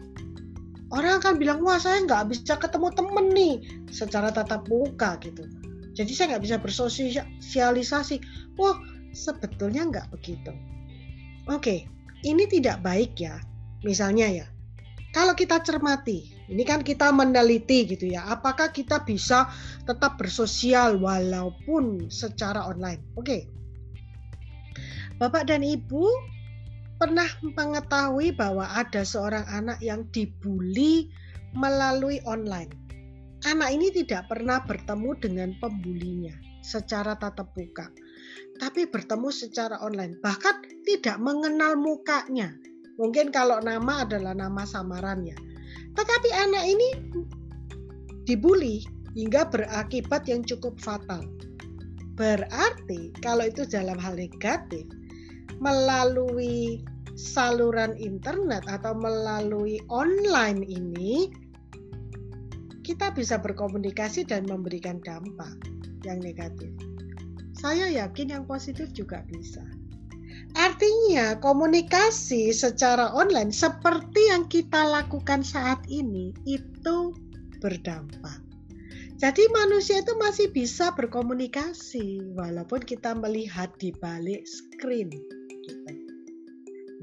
Orang 0.94 1.26
akan 1.26 1.42
bilang, 1.42 1.66
wah 1.66 1.82
saya 1.82 2.06
nggak 2.06 2.30
bisa 2.30 2.54
ketemu 2.62 2.94
temen 2.94 3.26
nih 3.34 3.56
secara 3.90 4.30
tatap 4.30 4.70
muka 4.70 5.18
gitu. 5.26 5.50
Jadi 5.98 6.12
saya 6.14 6.38
nggak 6.38 6.44
bisa 6.46 6.58
bersosialisasi. 6.62 8.22
Wah 8.62 8.78
sebetulnya 9.10 9.90
nggak 9.90 10.14
begitu. 10.14 10.54
Oke, 11.50 11.90
ini 12.22 12.46
tidak 12.46 12.86
baik 12.86 13.18
ya. 13.18 13.42
Misalnya 13.82 14.30
ya, 14.30 14.46
kalau 15.14 15.38
kita 15.38 15.62
cermati, 15.62 16.34
ini 16.50 16.66
kan 16.66 16.82
kita 16.82 17.14
meneliti 17.14 17.86
gitu 17.86 18.10
ya, 18.10 18.26
apakah 18.30 18.74
kita 18.74 19.02
bisa 19.06 19.50
tetap 19.86 20.18
bersosial 20.18 20.98
walaupun 20.98 22.10
secara 22.10 22.66
online. 22.66 23.02
Oke. 23.14 23.50
Bapak 25.22 25.46
dan 25.46 25.62
Ibu 25.62 26.06
pernah 27.04 27.28
mengetahui 27.44 28.32
bahwa 28.40 28.64
ada 28.72 29.04
seorang 29.04 29.44
anak 29.52 29.84
yang 29.84 30.08
dibully 30.16 31.12
melalui 31.52 32.24
online. 32.24 32.72
Anak 33.44 33.76
ini 33.76 33.92
tidak 33.92 34.32
pernah 34.32 34.64
bertemu 34.64 35.12
dengan 35.20 35.50
pembulinya 35.60 36.32
secara 36.64 37.20
tatap 37.20 37.52
muka 37.60 37.92
tapi 38.62 38.86
bertemu 38.86 39.30
secara 39.34 39.82
online, 39.82 40.20
bahkan 40.22 40.62
tidak 40.86 41.18
mengenal 41.18 41.74
mukanya. 41.74 42.54
Mungkin 43.02 43.34
kalau 43.34 43.58
nama 43.64 44.06
adalah 44.06 44.38
nama 44.38 44.62
samarannya. 44.62 45.34
Tetapi 45.98 46.30
anak 46.30 46.64
ini 46.70 46.90
dibully 48.30 48.86
hingga 49.18 49.50
berakibat 49.50 50.30
yang 50.30 50.46
cukup 50.46 50.78
fatal. 50.78 51.26
Berarti 52.14 53.10
kalau 53.26 53.50
itu 53.50 53.66
dalam 53.66 53.98
hal 53.98 54.14
negatif, 54.14 54.86
melalui 55.58 56.86
saluran 57.14 57.94
internet 57.98 58.66
atau 58.66 58.98
melalui 58.98 59.82
online 59.90 60.66
ini, 60.66 61.30
kita 62.84 63.16
bisa 63.16 63.40
berkomunikasi 63.40 64.28
dan 64.28 64.44
memberikan 64.50 65.00
dampak 65.02 65.56
yang 66.04 66.20
negatif. 66.20 66.70
Saya 67.56 67.88
yakin 67.88 68.36
yang 68.36 68.44
positif 68.44 68.92
juga 68.92 69.24
bisa. 69.32 69.64
Artinya, 70.54 71.40
komunikasi 71.42 72.54
secara 72.54 73.10
online 73.16 73.50
seperti 73.50 74.30
yang 74.30 74.46
kita 74.46 74.86
lakukan 74.86 75.42
saat 75.42 75.82
ini 75.90 76.30
itu 76.46 77.16
berdampak. 77.58 78.44
Jadi, 79.18 79.48
manusia 79.56 80.04
itu 80.04 80.14
masih 80.20 80.52
bisa 80.52 80.92
berkomunikasi 80.94 82.36
walaupun 82.36 82.84
kita 82.84 83.16
melihat 83.16 83.72
di 83.80 83.96
balik 83.98 84.44
screen. 84.44 85.10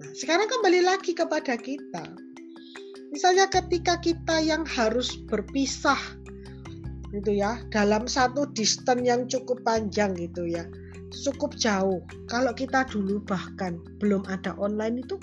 Nah, 0.00 0.11
sekarang 0.16 0.49
kembali 0.49 0.80
lagi 0.80 1.12
kepada 1.12 1.61
kita. 1.61 2.16
Misalnya, 3.12 3.52
ketika 3.52 4.00
kita 4.00 4.40
yang 4.40 4.64
harus 4.64 5.21
berpisah 5.28 5.99
gitu 7.11 7.35
ya 7.35 7.59
dalam 7.75 8.07
satu 8.07 8.47
distance 8.54 9.02
yang 9.02 9.26
cukup 9.26 9.61
panjang 9.66 10.14
gitu 10.14 10.47
ya 10.47 10.62
cukup 11.11 11.59
jauh 11.59 11.99
kalau 12.30 12.54
kita 12.54 12.87
dulu 12.87 13.19
bahkan 13.26 13.83
belum 13.99 14.23
ada 14.30 14.54
online 14.62 15.02
itu 15.02 15.19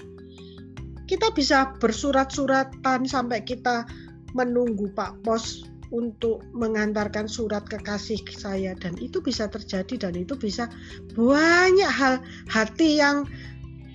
kita 1.07 1.31
bisa 1.31 1.71
bersurat-suratan 1.79 3.07
sampai 3.07 3.39
kita 3.39 3.87
menunggu 4.35 4.91
Pak 4.91 5.23
Pos 5.23 5.63
untuk 5.95 6.43
mengantarkan 6.51 7.31
surat 7.31 7.63
kekasih 7.63 8.19
saya 8.35 8.75
dan 8.75 8.99
itu 8.99 9.23
bisa 9.23 9.47
terjadi 9.47 10.11
dan 10.11 10.19
itu 10.19 10.35
bisa 10.35 10.67
banyak 11.15 11.87
hal 11.87 12.19
hati 12.51 12.99
yang 12.99 13.23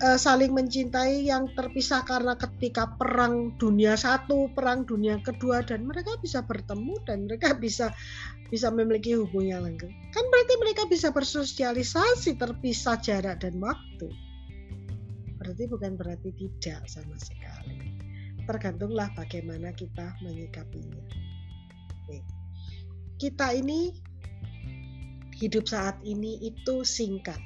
uh, 0.03 0.19
saling 0.19 0.51
mencintai 0.51 1.23
yang 1.23 1.47
terpisah 1.55 2.03
karena 2.03 2.35
ketika 2.35 2.91
perang 2.99 3.55
dunia 3.55 3.95
satu, 3.95 4.51
perang 4.51 4.83
dunia 4.83 5.17
kedua 5.23 5.63
dan 5.63 5.87
mereka 5.87 6.19
bisa 6.19 6.43
bertemu 6.43 6.99
dan 7.07 7.25
mereka 7.25 7.55
bisa 7.55 7.95
bisa 8.51 8.69
memiliki 8.69 9.15
hubungan 9.15 9.65
langgeng. 9.65 9.95
Kan 10.11 10.25
berarti 10.27 10.53
mereka 10.59 10.83
bisa 10.91 11.09
bersosialisasi 11.09 12.35
terpisah 12.35 12.99
jarak 12.99 13.41
dan 13.41 13.57
waktu. 13.63 14.11
Berarti 15.39 15.63
bukan 15.71 15.95
berarti 15.95 16.29
tidak 16.35 16.85
sama 16.91 17.15
sekali. 17.17 17.95
Tergantunglah 18.43 19.07
bagaimana 19.15 19.71
kita 19.71 20.19
menyikapinya. 20.19 21.03
Nih, 22.11 22.23
kita 23.17 23.55
ini 23.55 23.95
hidup 25.39 25.65
saat 25.65 25.97
ini 26.03 26.37
itu 26.43 26.83
singkat 26.85 27.39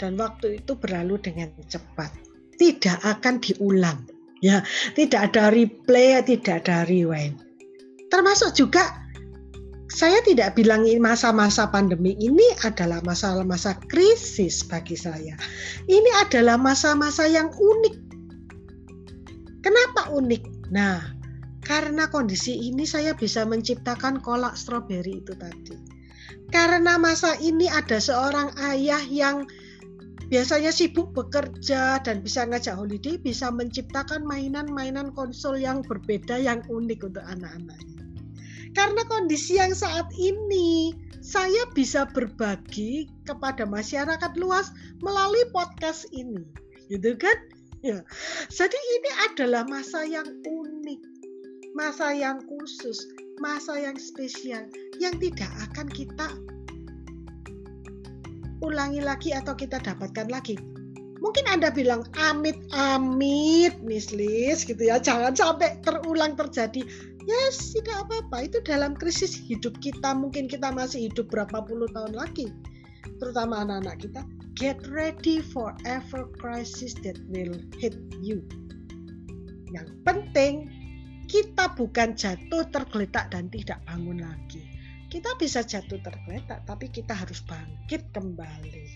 dan 0.00 0.16
waktu 0.16 0.64
itu 0.64 0.72
berlalu 0.80 1.20
dengan 1.20 1.52
cepat. 1.68 2.08
Tidak 2.56 3.04
akan 3.04 3.36
diulang. 3.44 4.08
Ya, 4.40 4.64
tidak 4.96 5.32
ada 5.32 5.52
replay, 5.52 6.16
tidak 6.24 6.64
ada 6.64 6.88
rewind. 6.88 7.36
Termasuk 8.08 8.56
juga 8.56 9.00
saya 9.92 10.22
tidak 10.24 10.56
bilang 10.56 10.88
masa-masa 11.02 11.68
pandemi 11.68 12.16
ini 12.16 12.46
adalah 12.64 13.04
masa-masa 13.04 13.76
krisis 13.92 14.64
bagi 14.64 14.96
saya. 14.96 15.36
Ini 15.84 16.10
adalah 16.24 16.56
masa-masa 16.56 17.28
yang 17.28 17.52
unik. 17.52 17.96
Kenapa 19.60 20.08
unik? 20.14 20.72
Nah, 20.72 21.04
karena 21.66 22.08
kondisi 22.08 22.70
ini 22.70 22.88
saya 22.88 23.12
bisa 23.12 23.44
menciptakan 23.44 24.24
kolak 24.24 24.56
stroberi 24.56 25.20
itu 25.20 25.36
tadi. 25.36 25.76
Karena 26.48 26.96
masa 26.96 27.34
ini 27.42 27.66
ada 27.66 27.98
seorang 27.98 28.56
ayah 28.72 29.02
yang 29.06 29.46
biasanya 30.30 30.70
sibuk 30.70 31.10
bekerja 31.12 31.98
dan 32.06 32.22
bisa 32.22 32.46
ngajak 32.46 32.78
holiday 32.78 33.18
bisa 33.18 33.50
menciptakan 33.50 34.22
mainan-mainan 34.22 35.10
konsol 35.12 35.58
yang 35.58 35.82
berbeda 35.82 36.38
yang 36.38 36.62
unik 36.70 37.02
untuk 37.02 37.24
anak-anaknya. 37.26 38.06
Karena 38.70 39.02
kondisi 39.10 39.58
yang 39.58 39.74
saat 39.74 40.06
ini 40.14 40.94
saya 41.20 41.66
bisa 41.74 42.06
berbagi 42.06 43.10
kepada 43.26 43.66
masyarakat 43.66 44.32
luas 44.38 44.70
melalui 45.02 45.42
podcast 45.50 46.06
ini. 46.14 46.46
Gitu 46.86 47.18
kan? 47.18 47.34
Ya. 47.82 48.06
Jadi 48.46 48.78
ini 48.78 49.10
adalah 49.26 49.66
masa 49.66 50.06
yang 50.06 50.26
unik, 50.46 51.00
masa 51.74 52.14
yang 52.14 52.38
khusus, 52.46 53.02
masa 53.42 53.80
yang 53.80 53.96
spesial 53.98 54.68
yang 55.00 55.16
tidak 55.18 55.50
akan 55.70 55.88
kita 55.90 56.28
ulangi 58.60 59.00
lagi 59.00 59.32
atau 59.32 59.56
kita 59.56 59.80
dapatkan 59.80 60.28
lagi. 60.28 60.56
Mungkin 61.20 61.44
Anda 61.52 61.68
bilang 61.68 62.08
amit-amit 62.16 63.76
Miss 63.84 64.08
Liz 64.08 64.64
gitu 64.64 64.80
ya. 64.80 64.96
Jangan 64.96 65.36
sampai 65.36 65.76
terulang 65.84 66.32
terjadi. 66.32 66.80
Yes, 67.28 67.76
tidak 67.76 68.08
apa-apa. 68.08 68.48
Itu 68.48 68.64
dalam 68.64 68.96
krisis 68.96 69.36
hidup 69.36 69.76
kita. 69.84 70.16
Mungkin 70.16 70.48
kita 70.48 70.72
masih 70.72 71.12
hidup 71.12 71.28
berapa 71.28 71.60
puluh 71.60 71.88
tahun 71.92 72.16
lagi. 72.16 72.48
Terutama 73.20 73.68
anak-anak 73.68 74.00
kita. 74.00 74.24
Get 74.56 74.80
ready 74.88 75.44
for 75.44 75.76
ever 75.84 76.24
crisis 76.40 76.96
that 77.04 77.20
will 77.28 77.56
hit 77.76 77.96
you. 78.24 78.40
Yang 79.76 79.92
penting 80.08 80.72
kita 81.28 81.68
bukan 81.76 82.16
jatuh 82.16 82.64
tergeletak 82.72 83.28
dan 83.28 83.52
tidak 83.52 83.78
bangun 83.86 84.24
lagi 84.24 84.69
kita 85.10 85.34
bisa 85.36 85.66
jatuh 85.66 85.98
tergeletak, 86.00 86.62
tapi 86.64 86.86
kita 86.86 87.12
harus 87.12 87.42
bangkit 87.44 88.06
kembali. 88.14 88.86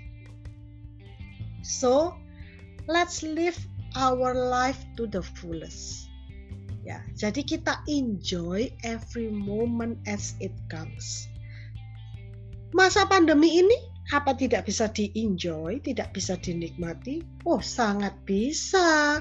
So, 1.66 2.14
let's 2.86 3.26
live 3.26 3.58
our 3.98 4.32
life 4.32 4.78
to 4.94 5.10
the 5.10 5.20
fullest. 5.20 6.06
Ya, 6.84 7.00
jadi 7.16 7.40
kita 7.42 7.80
enjoy 7.88 8.68
every 8.84 9.32
moment 9.32 9.98
as 10.04 10.36
it 10.38 10.52
comes. 10.68 11.26
Masa 12.76 13.08
pandemi 13.08 13.64
ini 13.64 13.78
apa 14.12 14.36
tidak 14.36 14.68
bisa 14.68 14.92
di-enjoy, 14.92 15.80
tidak 15.80 16.12
bisa 16.12 16.36
dinikmati? 16.36 17.24
Oh, 17.48 17.64
sangat 17.64 18.12
bisa 18.28 19.18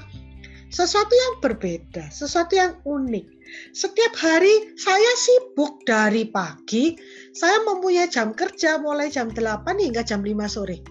sesuatu 0.74 1.14
yang 1.14 1.34
berbeda, 1.38 2.10
sesuatu 2.10 2.58
yang 2.58 2.74
unik. 2.82 3.22
Setiap 3.70 4.18
hari 4.18 4.74
saya 4.74 5.12
sibuk 5.14 5.86
dari 5.86 6.26
pagi, 6.26 6.98
saya 7.30 7.62
mempunyai 7.62 8.10
jam 8.10 8.34
kerja 8.34 8.82
mulai 8.82 9.06
jam 9.06 9.30
8 9.30 9.38
hingga 9.78 10.02
jam 10.02 10.26
5 10.26 10.34
sore. 10.50 10.82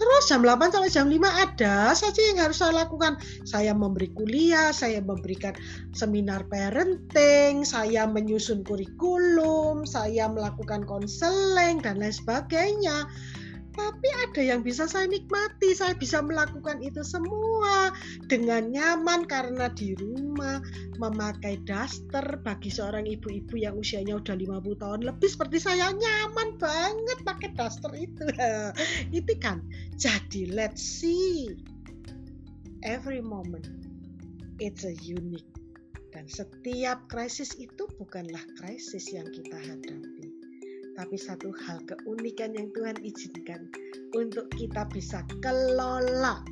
Terus 0.00 0.24
jam 0.32 0.40
8 0.40 0.72
sampai 0.72 0.88
jam 0.88 1.12
5 1.12 1.20
ada 1.28 1.92
saja 1.92 2.20
yang 2.32 2.40
harus 2.40 2.64
saya 2.64 2.72
lakukan. 2.72 3.20
Saya 3.44 3.76
memberi 3.76 4.08
kuliah, 4.16 4.72
saya 4.72 5.04
memberikan 5.04 5.52
seminar 5.92 6.48
parenting, 6.48 7.68
saya 7.68 8.08
menyusun 8.08 8.64
kurikulum, 8.64 9.84
saya 9.84 10.32
melakukan 10.32 10.88
konseling 10.88 11.84
dan 11.84 12.00
lain 12.00 12.16
sebagainya. 12.16 13.04
Tetapi 13.80 14.12
ada 14.28 14.42
yang 14.44 14.60
bisa 14.60 14.84
saya 14.84 15.08
nikmati. 15.08 15.72
Saya 15.72 15.96
bisa 15.96 16.20
melakukan 16.20 16.84
itu 16.84 17.00
semua 17.00 17.88
dengan 18.28 18.68
nyaman 18.68 19.24
karena 19.24 19.72
di 19.72 19.96
rumah 19.96 20.60
memakai 21.00 21.56
daster 21.64 22.22
bagi 22.44 22.68
seorang 22.68 23.08
ibu-ibu 23.08 23.56
yang 23.56 23.80
usianya 23.80 24.20
udah 24.20 24.36
50 24.36 24.84
tahun 24.84 25.00
lebih 25.08 25.28
seperti 25.32 25.64
saya 25.64 25.96
nyaman 25.96 26.60
banget 26.60 27.18
pakai 27.24 27.56
daster 27.56 27.88
itu. 27.96 28.24
itu 29.24 29.32
kan. 29.40 29.64
Jadi 29.96 30.52
let's 30.52 30.84
see 30.84 31.56
every 32.84 33.24
moment 33.24 33.64
it's 34.60 34.84
a 34.84 34.92
unique 35.00 35.48
dan 36.12 36.28
setiap 36.28 37.00
krisis 37.08 37.56
itu 37.56 37.88
bukanlah 37.96 38.44
krisis 38.60 39.08
yang 39.08 39.24
kita 39.32 39.56
hadapi 39.56 40.19
tapi 40.98 41.16
satu 41.16 41.50
hal 41.66 41.78
keunikan 41.86 42.54
yang 42.54 42.70
Tuhan 42.74 42.98
izinkan 43.02 43.70
untuk 44.16 44.50
kita 44.56 44.86
bisa 44.90 45.22
kelola 45.44 46.42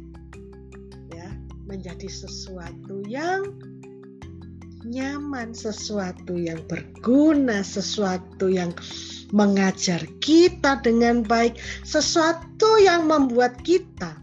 ya 1.14 1.28
menjadi 1.66 2.06
sesuatu 2.06 3.04
yang 3.06 3.44
nyaman, 4.86 5.52
sesuatu 5.52 6.38
yang 6.38 6.62
berguna, 6.70 7.60
sesuatu 7.60 8.48
yang 8.48 8.72
mengajar 9.34 10.00
kita 10.24 10.80
dengan 10.80 11.20
baik, 11.26 11.60
sesuatu 11.84 12.80
yang 12.80 13.04
membuat 13.10 13.60
kita 13.66 14.16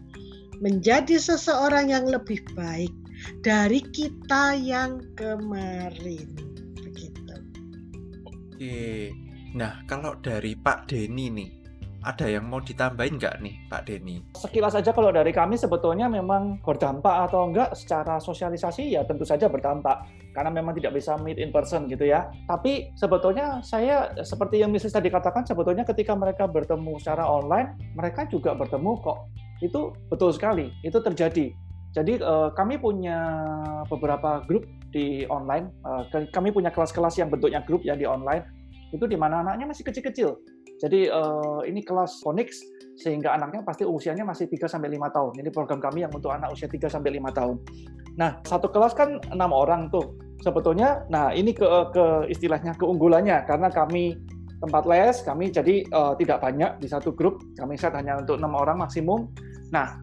menjadi 0.58 1.20
seseorang 1.20 1.92
yang 1.92 2.08
lebih 2.08 2.40
baik 2.56 2.92
dari 3.44 3.84
kita 3.92 4.56
yang 4.56 5.04
kemarin. 5.14 6.28
Begitu. 6.80 7.34
Oke. 8.24 9.25
Nah, 9.56 9.80
kalau 9.88 10.12
dari 10.20 10.52
Pak 10.52 10.92
Denny 10.92 11.32
nih, 11.32 11.48
ada 12.04 12.28
yang 12.28 12.44
mau 12.44 12.60
ditambahin 12.60 13.16
nggak 13.16 13.40
nih 13.40 13.56
Pak 13.72 13.88
Denny? 13.88 14.20
Sekilas 14.36 14.76
saja 14.76 14.92
kalau 14.92 15.08
dari 15.08 15.32
kami 15.32 15.56
sebetulnya 15.56 16.12
memang 16.12 16.60
berdampak 16.60 17.32
atau 17.32 17.48
enggak 17.48 17.72
secara 17.72 18.20
sosialisasi 18.20 18.92
ya 18.92 19.02
tentu 19.08 19.24
saja 19.24 19.48
berdampak 19.48 20.04
karena 20.36 20.52
memang 20.52 20.76
tidak 20.76 21.00
bisa 21.00 21.16
meet 21.24 21.40
in 21.40 21.48
person 21.56 21.88
gitu 21.88 22.04
ya. 22.04 22.28
Tapi 22.44 22.92
sebetulnya 23.00 23.64
saya 23.64 24.12
seperti 24.20 24.60
yang 24.60 24.76
Mrs. 24.76 24.92
tadi 24.92 25.08
katakan 25.08 25.48
sebetulnya 25.48 25.88
ketika 25.88 26.12
mereka 26.12 26.44
bertemu 26.44 27.00
secara 27.00 27.24
online 27.24 27.96
mereka 27.96 28.28
juga 28.28 28.52
bertemu 28.52 28.92
kok. 29.00 29.32
Itu 29.64 29.96
betul 30.12 30.36
sekali, 30.36 30.68
itu 30.84 31.00
terjadi. 31.00 31.48
Jadi 31.96 32.20
uh, 32.20 32.52
kami 32.52 32.76
punya 32.76 33.24
beberapa 33.88 34.44
grup 34.44 34.68
di 34.92 35.24
online. 35.32 35.72
Uh, 35.80 36.04
kami 36.28 36.52
punya 36.52 36.68
kelas-kelas 36.68 37.16
yang 37.16 37.32
bentuknya 37.32 37.64
grup 37.64 37.80
ya 37.88 37.96
di 37.96 38.04
online. 38.04 38.55
Itu 38.94 39.04
di 39.10 39.18
mana 39.18 39.42
anaknya 39.42 39.66
masih 39.70 39.82
kecil-kecil. 39.86 40.38
Jadi 40.76 41.08
uh, 41.08 41.64
ini 41.64 41.80
kelas 41.80 42.20
phonics 42.20 42.60
sehingga 42.96 43.32
anaknya 43.32 43.64
pasti 43.64 43.84
usianya 43.84 44.24
masih 44.24 44.48
3 44.48 44.68
sampai 44.68 44.92
5 44.92 45.16
tahun. 45.16 45.32
Ini 45.40 45.50
program 45.52 45.80
kami 45.80 46.04
yang 46.04 46.12
untuk 46.12 46.32
anak 46.32 46.52
usia 46.52 46.68
3 46.68 46.88
sampai 46.88 47.16
5 47.20 47.38
tahun. 47.38 47.56
Nah, 48.16 48.40
satu 48.44 48.68
kelas 48.72 48.96
kan 48.96 49.20
enam 49.32 49.52
orang 49.52 49.92
tuh. 49.92 50.16
Sebetulnya 50.44 51.04
nah 51.08 51.32
ini 51.32 51.52
ke 51.56 51.64
ke 51.92 52.28
istilahnya 52.28 52.76
keunggulannya 52.76 53.48
karena 53.48 53.72
kami 53.72 54.20
tempat 54.56 54.84
les 54.88 55.16
kami 55.24 55.52
jadi 55.52 55.84
uh, 55.92 56.12
tidak 56.16 56.44
banyak 56.44 56.76
di 56.80 56.88
satu 56.88 57.12
grup. 57.12 57.40
Kami 57.56 57.76
set 57.76 57.96
hanya 57.96 58.20
untuk 58.20 58.40
enam 58.40 58.52
orang 58.56 58.80
maksimum. 58.80 59.28
Nah, 59.72 60.00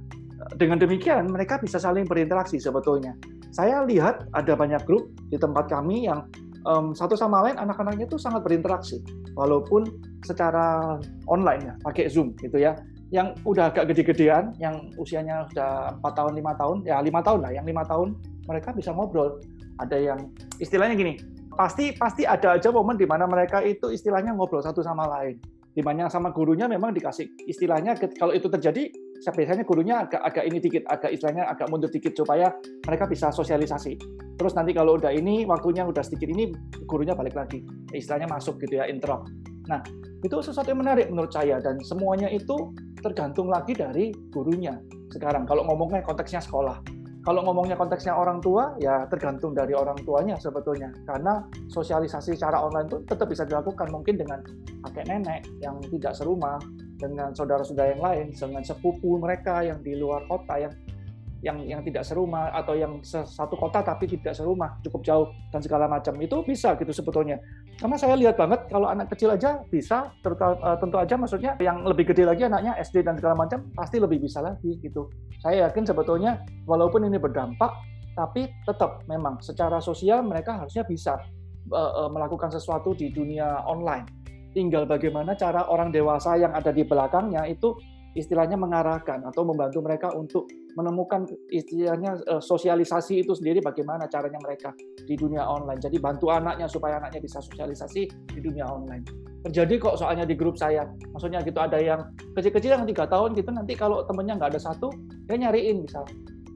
dengan 0.57 0.77
demikian 0.81 1.29
mereka 1.29 1.61
bisa 1.61 1.77
saling 1.81 2.05
berinteraksi 2.05 2.57
sebetulnya. 2.57 3.13
Saya 3.53 3.85
lihat 3.85 4.25
ada 4.33 4.57
banyak 4.57 4.81
grup 4.85 5.13
di 5.29 5.37
tempat 5.37 5.69
kami 5.69 6.09
yang 6.09 6.25
um, 6.67 6.95
satu 6.95 7.15
sama 7.15 7.43
lain 7.45 7.59
anak-anaknya 7.59 8.07
itu 8.07 8.17
sangat 8.19 8.43
berinteraksi 8.43 8.99
walaupun 9.35 9.87
secara 10.23 10.97
online 11.27 11.61
ya 11.61 11.73
pakai 11.83 12.07
Zoom 12.09 12.35
gitu 12.39 12.59
ya. 12.59 12.75
Yang 13.13 13.37
udah 13.45 13.69
agak 13.69 13.93
gede-gedean, 13.93 14.57
yang 14.57 14.89
usianya 14.97 15.45
sudah 15.53 15.93
empat 16.01 16.13
tahun 16.17 16.33
lima 16.33 16.57
tahun, 16.57 16.77
ya 16.81 16.97
lima 16.97 17.21
tahun 17.21 17.39
lah, 17.45 17.51
yang 17.53 17.65
lima 17.69 17.85
tahun 17.85 18.17
mereka 18.49 18.73
bisa 18.73 18.89
ngobrol. 18.89 19.37
Ada 19.77 19.97
yang 20.01 20.19
istilahnya 20.57 20.97
gini, 20.97 21.21
pasti 21.53 21.93
pasti 21.93 22.25
ada 22.25 22.57
aja 22.57 22.73
momen 22.73 22.97
di 22.97 23.05
mana 23.05 23.29
mereka 23.29 23.61
itu 23.61 23.93
istilahnya 23.93 24.33
ngobrol 24.33 24.65
satu 24.65 24.81
sama 24.81 25.05
lain. 25.05 25.37
Di 25.73 25.81
mana 25.85 26.09
sama 26.09 26.33
gurunya 26.33 26.65
memang 26.65 26.93
dikasih 26.93 27.29
istilahnya 27.45 27.93
kalau 28.17 28.33
itu 28.33 28.49
terjadi 28.49 28.89
biasanya 29.31 29.63
gurunya 29.63 30.03
agak 30.03 30.19
agak 30.19 30.43
ini 30.49 30.57
dikit, 30.59 30.83
agak 30.91 31.15
istilahnya 31.15 31.47
agak 31.47 31.71
mundur 31.71 31.87
dikit 31.87 32.11
supaya 32.17 32.51
mereka 32.83 33.07
bisa 33.07 33.31
sosialisasi. 33.31 33.95
Terus 34.35 34.53
nanti 34.57 34.75
kalau 34.75 34.99
udah 34.99 35.13
ini 35.13 35.47
waktunya 35.47 35.87
udah 35.87 36.03
sedikit 36.03 36.27
ini 36.27 36.51
gurunya 36.89 37.15
balik 37.15 37.37
lagi, 37.37 37.63
istilahnya 37.95 38.27
masuk 38.27 38.59
gitu 38.59 38.81
ya 38.81 38.89
intro. 38.89 39.23
Nah 39.69 39.79
itu 40.19 40.35
sesuatu 40.43 40.73
yang 40.73 40.83
menarik 40.83 41.07
menurut 41.07 41.31
saya 41.31 41.63
dan 41.63 41.79
semuanya 41.85 42.27
itu 42.27 42.75
tergantung 42.99 43.47
lagi 43.47 43.71
dari 43.71 44.11
gurunya. 44.33 44.75
Sekarang 45.13 45.45
kalau 45.45 45.63
ngomongnya 45.69 46.01
konteksnya 46.01 46.41
sekolah, 46.41 46.81
kalau 47.23 47.39
ngomongnya 47.47 47.79
konteksnya 47.79 48.11
orang 48.11 48.43
tua, 48.43 48.75
ya 48.83 49.07
tergantung 49.07 49.55
dari 49.55 49.71
orang 49.71 49.95
tuanya 50.03 50.35
sebetulnya. 50.35 50.91
Karena 51.07 51.39
sosialisasi 51.71 52.35
secara 52.35 52.59
online 52.59 52.91
itu 52.91 52.99
tetap 53.07 53.31
bisa 53.31 53.47
dilakukan 53.47 53.87
mungkin 53.95 54.19
dengan 54.19 54.43
kakek 54.83 55.07
nenek 55.07 55.47
yang 55.63 55.79
tidak 55.87 56.19
serumah, 56.19 56.59
dengan 56.97 57.33
saudara-saudara 57.33 57.97
yang 57.97 58.03
lain, 58.03 58.25
dengan 58.33 58.63
sepupu 58.63 59.17
mereka 59.17 59.65
yang 59.65 59.81
di 59.81 59.97
luar 59.97 60.25
kota 60.29 60.57
yang 60.61 60.73
yang 61.43 61.59
yang 61.67 61.81
tidak 61.83 62.07
serumah 62.07 62.55
atau 62.55 62.71
yang 62.71 63.03
satu 63.03 63.59
kota 63.59 63.83
tapi 63.83 64.07
tidak 64.07 64.31
serumah 64.31 64.79
cukup 64.79 65.01
jauh 65.03 65.27
dan 65.51 65.59
segala 65.59 65.91
macam. 65.91 66.15
Itu 66.23 66.39
bisa 66.47 66.79
gitu 66.79 66.95
sebetulnya. 66.95 67.35
Karena 67.75 67.99
saya 67.99 68.15
lihat 68.15 68.39
banget 68.39 68.71
kalau 68.71 68.87
anak 68.87 69.11
kecil 69.11 69.35
aja 69.35 69.59
bisa 69.67 70.07
eh, 70.23 70.77
tentu 70.79 70.97
aja 70.97 71.19
maksudnya 71.19 71.59
yang 71.59 71.83
lebih 71.83 72.15
gede 72.15 72.23
lagi 72.23 72.47
anaknya 72.47 72.79
SD 72.79 73.03
dan 73.03 73.19
segala 73.19 73.35
macam 73.35 73.67
pasti 73.75 73.99
lebih 73.99 74.23
bisa 74.23 74.39
lagi 74.39 74.79
gitu. 74.79 75.11
Saya 75.43 75.67
yakin 75.67 75.83
sebetulnya 75.83 76.39
walaupun 76.63 77.03
ini 77.03 77.19
berdampak 77.19 77.75
tapi 78.15 78.47
tetap 78.63 79.03
memang 79.11 79.43
secara 79.43 79.83
sosial 79.83 80.23
mereka 80.23 80.63
harusnya 80.63 80.87
bisa 80.87 81.19
uh, 81.75 82.07
uh, 82.07 82.09
melakukan 82.09 82.47
sesuatu 82.55 82.95
di 82.95 83.11
dunia 83.11 83.67
online 83.67 84.22
tinggal 84.53 84.85
bagaimana 84.85 85.33
cara 85.33 85.67
orang 85.67 85.89
dewasa 85.89 86.37
yang 86.37 86.53
ada 86.53 86.69
di 86.69 86.85
belakangnya 86.85 87.49
itu 87.49 87.73
istilahnya 88.13 88.53
mengarahkan 88.55 89.25
atau 89.25 89.41
membantu 89.41 89.81
mereka 89.81 90.13
untuk 90.13 90.45
menemukan 90.77 91.25
istilahnya 91.49 92.21
uh, 92.29 92.41
sosialisasi 92.41 93.25
itu 93.25 93.33
sendiri 93.33 93.61
bagaimana 93.61 94.05
caranya 94.05 94.37
mereka 94.41 94.69
di 95.05 95.17
dunia 95.17 95.41
online. 95.41 95.81
Jadi 95.81 95.97
bantu 95.97 96.29
anaknya 96.29 96.69
supaya 96.69 97.01
anaknya 97.01 97.21
bisa 97.21 97.41
sosialisasi 97.41 98.01
di 98.09 98.39
dunia 98.41 98.69
online. 98.69 99.01
Terjadi 99.49 99.81
kok 99.81 99.97
soalnya 99.97 100.29
di 100.29 100.37
grup 100.37 100.55
saya. 100.55 100.85
Maksudnya 101.13 101.41
gitu 101.41 101.57
ada 101.57 101.77
yang 101.81 102.05
kecil-kecil 102.37 102.77
yang 102.77 102.85
tiga 102.85 103.09
tahun 103.09 103.33
gitu 103.33 103.49
nanti 103.49 103.73
kalau 103.73 104.05
temennya 104.05 104.37
nggak 104.37 104.55
ada 104.55 104.61
satu 104.61 104.93
dia 105.25 105.37
nyariin 105.49 105.83
bisa 105.83 106.05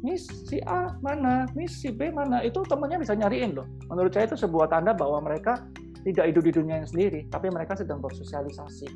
Miss 0.05 0.29
si 0.45 0.61
A 0.69 0.93
mana, 1.01 1.49
Miss 1.57 1.81
si 1.81 1.89
B 1.89 2.13
mana, 2.13 2.45
itu 2.45 2.61
temennya 2.69 3.01
bisa 3.01 3.17
nyariin 3.17 3.57
loh. 3.57 3.65
Menurut 3.89 4.13
saya 4.13 4.29
itu 4.29 4.37
sebuah 4.37 4.69
tanda 4.69 4.93
bahwa 4.93 5.25
mereka 5.25 5.65
tidak 6.07 6.31
hidup 6.31 6.43
di 6.47 6.53
dunia 6.55 6.75
yang 6.79 6.87
sendiri, 6.87 7.27
tapi 7.27 7.51
mereka 7.51 7.75
sedang 7.75 7.99
bersosialisasi. 7.99 8.87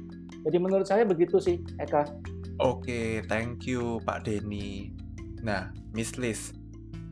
Jadi 0.47 0.57
menurut 0.57 0.87
saya 0.87 1.03
begitu 1.03 1.43
sih, 1.43 1.59
Eka. 1.75 2.07
Oke, 2.63 3.19
thank 3.27 3.67
you 3.67 3.99
Pak 4.07 4.23
Denny. 4.23 4.95
Nah, 5.43 5.75
Miss 5.91 6.15
Liz, 6.15 6.55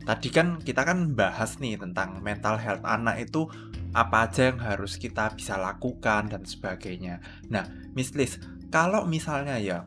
tadi 0.08 0.32
kan 0.32 0.56
kita 0.56 0.88
kan 0.88 1.12
bahas 1.12 1.60
nih 1.60 1.76
tentang 1.76 2.24
mental 2.24 2.56
health 2.56 2.86
anak 2.88 3.28
itu 3.28 3.44
apa 3.92 4.30
aja 4.30 4.54
yang 4.54 4.58
harus 4.62 4.96
kita 4.96 5.34
bisa 5.36 5.60
lakukan 5.60 6.32
dan 6.32 6.48
sebagainya. 6.48 7.20
Nah, 7.52 7.68
Miss 7.92 8.16
Liz, 8.16 8.40
kalau 8.72 9.04
misalnya 9.04 9.60
ya 9.60 9.84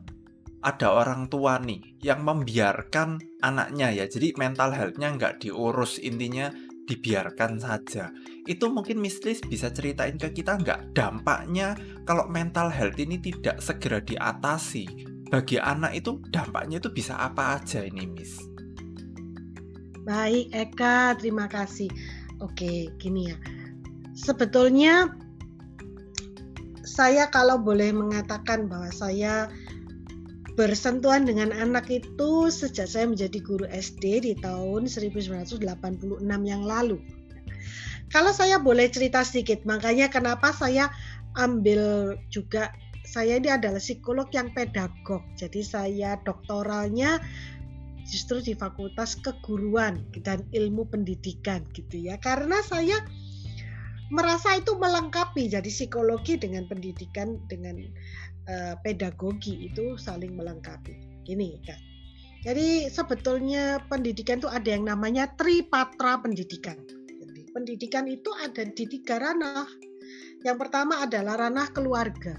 ada 0.62 0.88
orang 0.94 1.32
tua 1.32 1.58
nih 1.58 1.98
yang 2.06 2.22
membiarkan 2.22 3.18
anaknya 3.42 3.90
ya, 3.98 4.06
jadi 4.06 4.36
mental 4.38 4.76
health-nya 4.76 5.10
nggak 5.16 5.42
diurus 5.42 5.98
intinya 5.98 6.52
dibiarkan 6.84 7.64
saja. 7.64 8.12
Itu 8.44 8.68
mungkin 8.68 9.00
Miss 9.00 9.24
Liz 9.24 9.40
bisa 9.40 9.72
ceritain 9.72 10.20
ke 10.20 10.28
kita 10.36 10.60
nggak 10.60 10.92
dampaknya 10.92 11.80
kalau 12.04 12.28
mental 12.28 12.68
health 12.68 13.00
ini 13.00 13.16
tidak 13.20 13.64
segera 13.64 14.04
diatasi. 14.04 15.08
Bagi 15.32 15.58
anak 15.58 15.96
itu 15.98 16.20
dampaknya 16.30 16.84
itu 16.84 16.92
bisa 16.92 17.16
apa 17.18 17.58
aja 17.58 17.82
ini 17.88 18.04
Miss? 18.06 18.36
Baik 20.04 20.52
Eka, 20.52 21.16
terima 21.16 21.48
kasih. 21.48 21.88
Oke, 22.44 22.92
gini 23.00 23.32
ya. 23.32 23.38
Sebetulnya 24.12 25.16
saya 26.84 27.32
kalau 27.32 27.56
boleh 27.56 27.96
mengatakan 27.96 28.68
bahwa 28.68 28.92
saya 28.92 29.48
bersentuhan 30.54 31.26
dengan 31.26 31.50
anak 31.50 31.90
itu 31.90 32.52
sejak 32.52 32.86
saya 32.86 33.10
menjadi 33.10 33.40
guru 33.42 33.66
SD 33.72 34.28
di 34.28 34.34
tahun 34.38 34.86
1986 34.86 35.64
yang 36.44 36.62
lalu. 36.68 37.00
Kalau 38.14 38.30
saya 38.30 38.62
boleh 38.62 38.94
cerita 38.94 39.26
sedikit, 39.26 39.66
makanya 39.66 40.06
kenapa 40.06 40.54
saya 40.54 40.94
ambil 41.34 42.14
juga 42.30 42.70
saya 43.02 43.42
ini 43.42 43.50
adalah 43.50 43.82
psikolog 43.82 44.30
yang 44.30 44.54
pedagog. 44.54 45.26
Jadi 45.34 45.66
saya 45.66 46.22
doktoralnya 46.22 47.18
justru 48.06 48.46
di 48.46 48.54
Fakultas 48.54 49.18
Keguruan 49.18 50.06
dan 50.22 50.46
Ilmu 50.54 50.94
Pendidikan 50.94 51.66
gitu 51.74 52.06
ya. 52.06 52.22
Karena 52.22 52.62
saya 52.62 53.02
merasa 54.14 54.62
itu 54.62 54.78
melengkapi 54.78 55.50
jadi 55.50 55.66
psikologi 55.66 56.38
dengan 56.38 56.70
pendidikan 56.70 57.42
dengan 57.50 57.82
uh, 58.46 58.78
pedagogi 58.86 59.74
itu 59.74 59.98
saling 59.98 60.38
melengkapi. 60.38 61.26
Gini 61.26 61.58
kan. 61.66 61.82
Jadi 62.46 62.92
sebetulnya 62.94 63.82
pendidikan 63.90 64.38
itu 64.38 64.52
ada 64.52 64.70
yang 64.70 64.86
namanya 64.86 65.32
tripatra 65.34 66.22
pendidikan. 66.22 67.03
Pendidikan 67.54 68.10
itu 68.10 68.34
ada 68.42 68.66
di 68.66 68.86
tiga 68.90 69.22
ranah. 69.22 69.70
Yang 70.42 70.58
pertama 70.68 71.06
adalah 71.06 71.38
ranah 71.38 71.70
keluarga. 71.70 72.34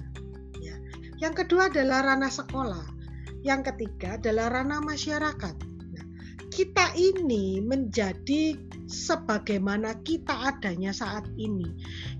Ya. 0.58 0.76
Yang 1.22 1.46
kedua 1.46 1.70
adalah 1.70 2.02
ranah 2.02 2.34
sekolah. 2.34 2.86
Yang 3.46 3.72
ketiga 3.72 4.18
adalah 4.18 4.50
ranah 4.50 4.82
masyarakat. 4.82 5.54
Nah, 5.94 6.06
kita 6.50 6.92
ini 6.98 7.62
menjadi 7.62 8.58
sebagaimana 8.90 9.96
kita 10.04 10.54
adanya 10.54 10.92
saat 10.92 11.24
ini 11.40 11.72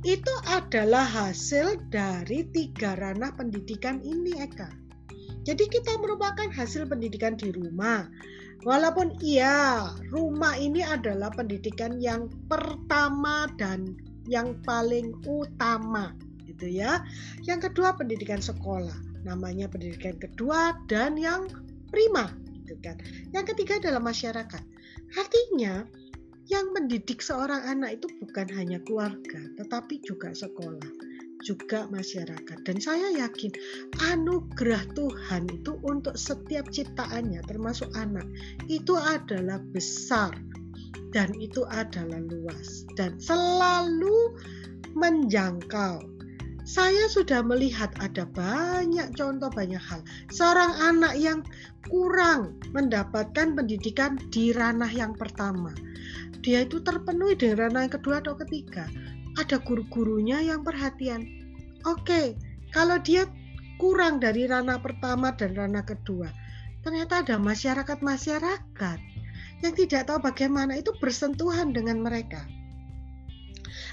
itu 0.06 0.34
adalah 0.48 1.04
hasil 1.04 1.76
dari 1.92 2.48
tiga 2.54 2.96
ranah 2.96 3.34
pendidikan 3.36 4.00
ini 4.00 4.38
Eka. 4.40 4.70
Jadi 5.44 5.68
kita 5.68 6.00
merupakan 6.00 6.48
hasil 6.48 6.88
pendidikan 6.88 7.36
di 7.36 7.52
rumah. 7.52 8.08
Walaupun 8.64 9.20
iya, 9.20 9.92
rumah 10.08 10.56
ini 10.56 10.80
adalah 10.80 11.28
pendidikan 11.28 12.00
yang 12.00 12.32
pertama 12.48 13.44
dan 13.60 13.92
yang 14.24 14.56
paling 14.64 15.12
utama 15.28 16.16
gitu 16.48 16.72
ya. 16.80 17.04
Yang 17.44 17.70
kedua 17.70 17.92
pendidikan 17.92 18.40
sekolah, 18.40 18.96
namanya 19.28 19.68
pendidikan 19.68 20.16
kedua 20.16 20.72
dan 20.88 21.20
yang 21.20 21.44
prima 21.92 22.32
gitu 22.64 22.80
kan. 22.80 22.96
Yang 23.36 23.52
ketiga 23.52 23.84
adalah 23.84 24.00
masyarakat. 24.00 24.64
Artinya 25.12 25.84
yang 26.48 26.72
mendidik 26.72 27.20
seorang 27.24 27.64
anak 27.64 28.00
itu 28.00 28.08
bukan 28.20 28.48
hanya 28.52 28.80
keluarga, 28.84 29.40
tetapi 29.60 30.00
juga 30.04 30.32
sekolah, 30.32 30.88
juga 31.44 31.86
masyarakat. 31.92 32.58
Dan 32.64 32.80
saya 32.80 33.12
yakin 33.14 33.52
anugerah 34.00 34.82
Tuhan 34.96 35.46
itu 35.52 35.76
untuk 35.84 36.16
setiap 36.16 36.66
ciptaannya, 36.72 37.44
termasuk 37.44 37.92
anak, 37.94 38.24
itu 38.66 38.96
adalah 38.96 39.60
besar 39.76 40.32
dan 41.12 41.30
itu 41.38 41.62
adalah 41.70 42.18
luas 42.26 42.88
dan 42.98 43.20
selalu 43.20 44.34
menjangkau. 44.96 46.02
Saya 46.64 47.12
sudah 47.12 47.44
melihat 47.44 47.92
ada 48.00 48.24
banyak 48.24 49.12
contoh 49.12 49.52
banyak 49.52 49.78
hal. 49.84 50.00
Seorang 50.32 50.72
anak 50.80 51.12
yang 51.20 51.44
kurang 51.92 52.56
mendapatkan 52.72 53.52
pendidikan 53.52 54.16
di 54.32 54.48
ranah 54.48 54.88
yang 54.88 55.12
pertama 55.12 55.76
dia 56.44 56.60
itu 56.68 56.76
terpenuhi 56.84 57.40
dengan 57.40 57.72
ranah 57.72 57.88
yang 57.88 57.94
kedua 57.96 58.20
atau 58.20 58.36
ketiga. 58.36 58.84
Ada 59.34 59.58
guru-gurunya 59.62 60.38
yang 60.42 60.62
perhatian. 60.62 61.26
Oke, 61.84 62.38
kalau 62.70 62.98
dia 63.02 63.26
kurang 63.76 64.22
dari 64.22 64.46
ranah 64.46 64.78
pertama 64.78 65.34
dan 65.34 65.58
ranah 65.58 65.82
kedua, 65.82 66.30
ternyata 66.86 67.26
ada 67.26 67.36
masyarakat-masyarakat 67.42 68.98
yang 69.64 69.74
tidak 69.74 70.06
tahu 70.06 70.18
bagaimana 70.22 70.78
itu 70.78 70.94
bersentuhan 71.02 71.74
dengan 71.74 72.04
mereka. 72.04 72.46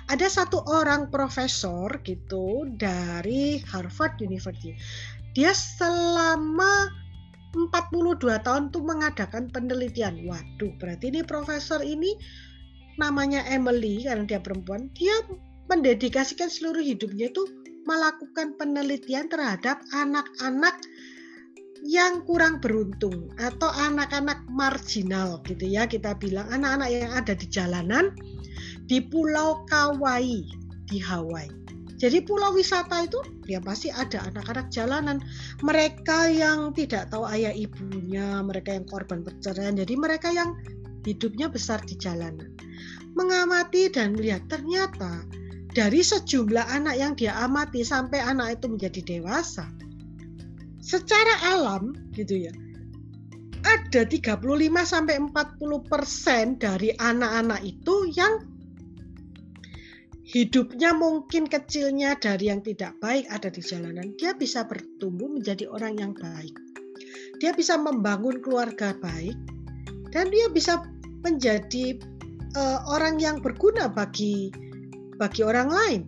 Ada 0.10 0.27
satu 0.27 0.62
orang 0.67 1.08
profesor 1.08 1.88
gitu 2.04 2.67
dari 2.75 3.63
Harvard 3.69 4.19
University. 4.19 4.75
Dia 5.32 5.56
selama 5.56 6.91
42 7.56 8.19
tahun 8.43 8.71
tuh 8.71 8.84
mengadakan 8.84 9.51
penelitian. 9.51 10.23
Waduh, 10.27 10.71
berarti 10.80 11.12
ini 11.12 11.21
profesor 11.23 11.80
ini 11.84 12.15
namanya 13.02 13.42
Emily 13.50 14.06
karena 14.06 14.30
dia 14.30 14.38
perempuan, 14.38 14.94
dia 14.94 15.14
mendedikasikan 15.74 16.48
seluruh 16.48 16.86
hidupnya 16.86 17.34
itu 17.34 17.42
melakukan 17.90 18.54
penelitian 18.62 19.26
terhadap 19.26 19.82
anak-anak 19.90 20.78
yang 21.82 22.22
kurang 22.30 22.62
beruntung 22.62 23.34
atau 23.42 23.74
anak-anak 23.74 24.46
marginal 24.54 25.42
gitu 25.50 25.66
ya 25.66 25.90
kita 25.90 26.14
bilang 26.14 26.46
anak-anak 26.54 26.90
yang 26.94 27.10
ada 27.10 27.34
di 27.34 27.50
jalanan 27.50 28.14
di 28.86 29.02
Pulau 29.02 29.66
Kauai 29.66 30.46
di 30.86 31.02
Hawaii. 31.02 31.50
Jadi 32.02 32.18
pulau 32.26 32.58
wisata 32.58 33.06
itu 33.06 33.22
ya 33.46 33.62
pasti 33.62 33.94
ada 33.94 34.26
anak-anak 34.26 34.74
jalanan. 34.74 35.22
Mereka 35.62 36.34
yang 36.34 36.74
tidak 36.74 37.14
tahu 37.14 37.30
ayah 37.30 37.54
ibunya, 37.54 38.42
mereka 38.42 38.74
yang 38.74 38.90
korban 38.90 39.22
perceraian. 39.22 39.78
Jadi 39.78 39.94
mereka 39.94 40.34
yang 40.34 40.58
hidupnya 41.06 41.46
besar 41.46 41.78
di 41.86 41.94
jalanan. 42.02 42.58
Mengamati 43.13 43.91
dan 43.91 44.15
melihat 44.15 44.47
ternyata 44.47 45.26
dari 45.71 46.04
sejumlah 46.04 46.67
anak 46.67 46.95
yang 47.00 47.13
dia 47.15 47.32
amati 47.39 47.84
sampai 47.84 48.19
anak 48.19 48.60
itu 48.60 48.65
menjadi 48.71 49.02
dewasa. 49.17 49.67
Secara 50.84 51.56
alam 51.56 51.95
gitu 52.12 52.47
ya. 52.47 52.54
Ada 53.62 54.10
35 54.10 54.41
sampai 54.84 55.15
40% 55.21 56.58
dari 56.58 56.89
anak-anak 56.97 57.62
itu 57.62 58.10
yang 58.17 58.41
hidupnya 60.32 60.95
mungkin 60.95 61.45
kecilnya 61.45 62.17
dari 62.17 62.50
yang 62.50 62.65
tidak 62.65 62.97
baik 63.04 63.28
ada 63.30 63.52
di 63.52 63.62
jalanan, 63.62 64.15
dia 64.17 64.34
bisa 64.34 64.65
bertumbuh 64.65 65.28
menjadi 65.28 65.69
orang 65.69 66.00
yang 66.00 66.13
baik. 66.17 66.56
Dia 67.38 67.52
bisa 67.54 67.78
membangun 67.78 68.41
keluarga 68.41 68.97
baik 68.97 69.38
dan 70.10 70.32
dia 70.34 70.47
bisa 70.50 70.82
menjadi 71.21 72.02
uh, 72.56 72.80
orang 72.88 73.20
yang 73.20 73.40
berguna 73.40 73.88
bagi 73.92 74.52
bagi 75.20 75.42
orang 75.46 75.70
lain. 75.70 76.02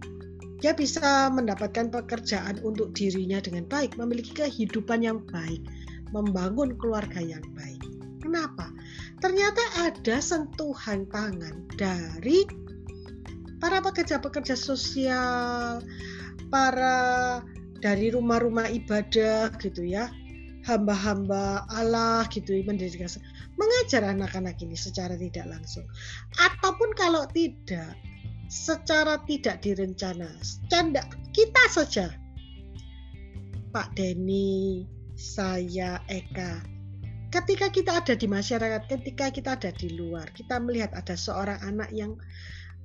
Dia 0.63 0.71
bisa 0.71 1.27
mendapatkan 1.27 1.91
pekerjaan 1.91 2.63
untuk 2.63 2.95
dirinya 2.95 3.43
dengan 3.43 3.67
baik, 3.67 3.99
memiliki 3.99 4.31
kehidupan 4.31 5.03
yang 5.03 5.19
baik, 5.27 5.59
membangun 6.15 6.79
keluarga 6.79 7.19
yang 7.19 7.43
baik. 7.51 7.83
Kenapa? 8.23 8.71
Ternyata 9.19 9.59
ada 9.91 10.23
sentuhan 10.23 11.03
tangan 11.11 11.67
dari 11.75 12.47
para 13.59 13.83
pekerja-pekerja 13.83 14.55
sosial, 14.55 15.83
para 16.47 16.95
dari 17.83 18.15
rumah-rumah 18.15 18.71
ibadah 18.71 19.51
gitu 19.59 19.83
ya, 19.83 20.07
hamba-hamba 20.63 21.67
Allah 21.67 22.23
gitu 22.31 22.55
mendedikasi 22.63 23.19
mengajar 23.55 24.03
anak-anak 24.05 24.57
ini 24.61 24.77
secara 24.77 25.13
tidak 25.17 25.45
langsung. 25.49 25.85
Ataupun 26.41 26.93
kalau 26.97 27.25
tidak 27.31 27.93
secara 28.49 29.17
tidak 29.25 29.61
direncana, 29.65 30.29
canda 30.69 31.05
kita 31.33 31.63
saja. 31.69 32.07
Pak 33.73 33.97
Denny, 33.97 34.85
saya 35.17 35.97
Eka, 36.05 36.61
ketika 37.33 37.73
kita 37.73 37.97
ada 37.97 38.13
di 38.13 38.29
masyarakat, 38.29 38.85
ketika 38.85 39.33
kita 39.33 39.57
ada 39.57 39.73
di 39.73 39.97
luar, 39.97 40.29
kita 40.37 40.61
melihat 40.61 40.93
ada 40.93 41.17
seorang 41.17 41.57
anak 41.65 41.89
yang 41.89 42.13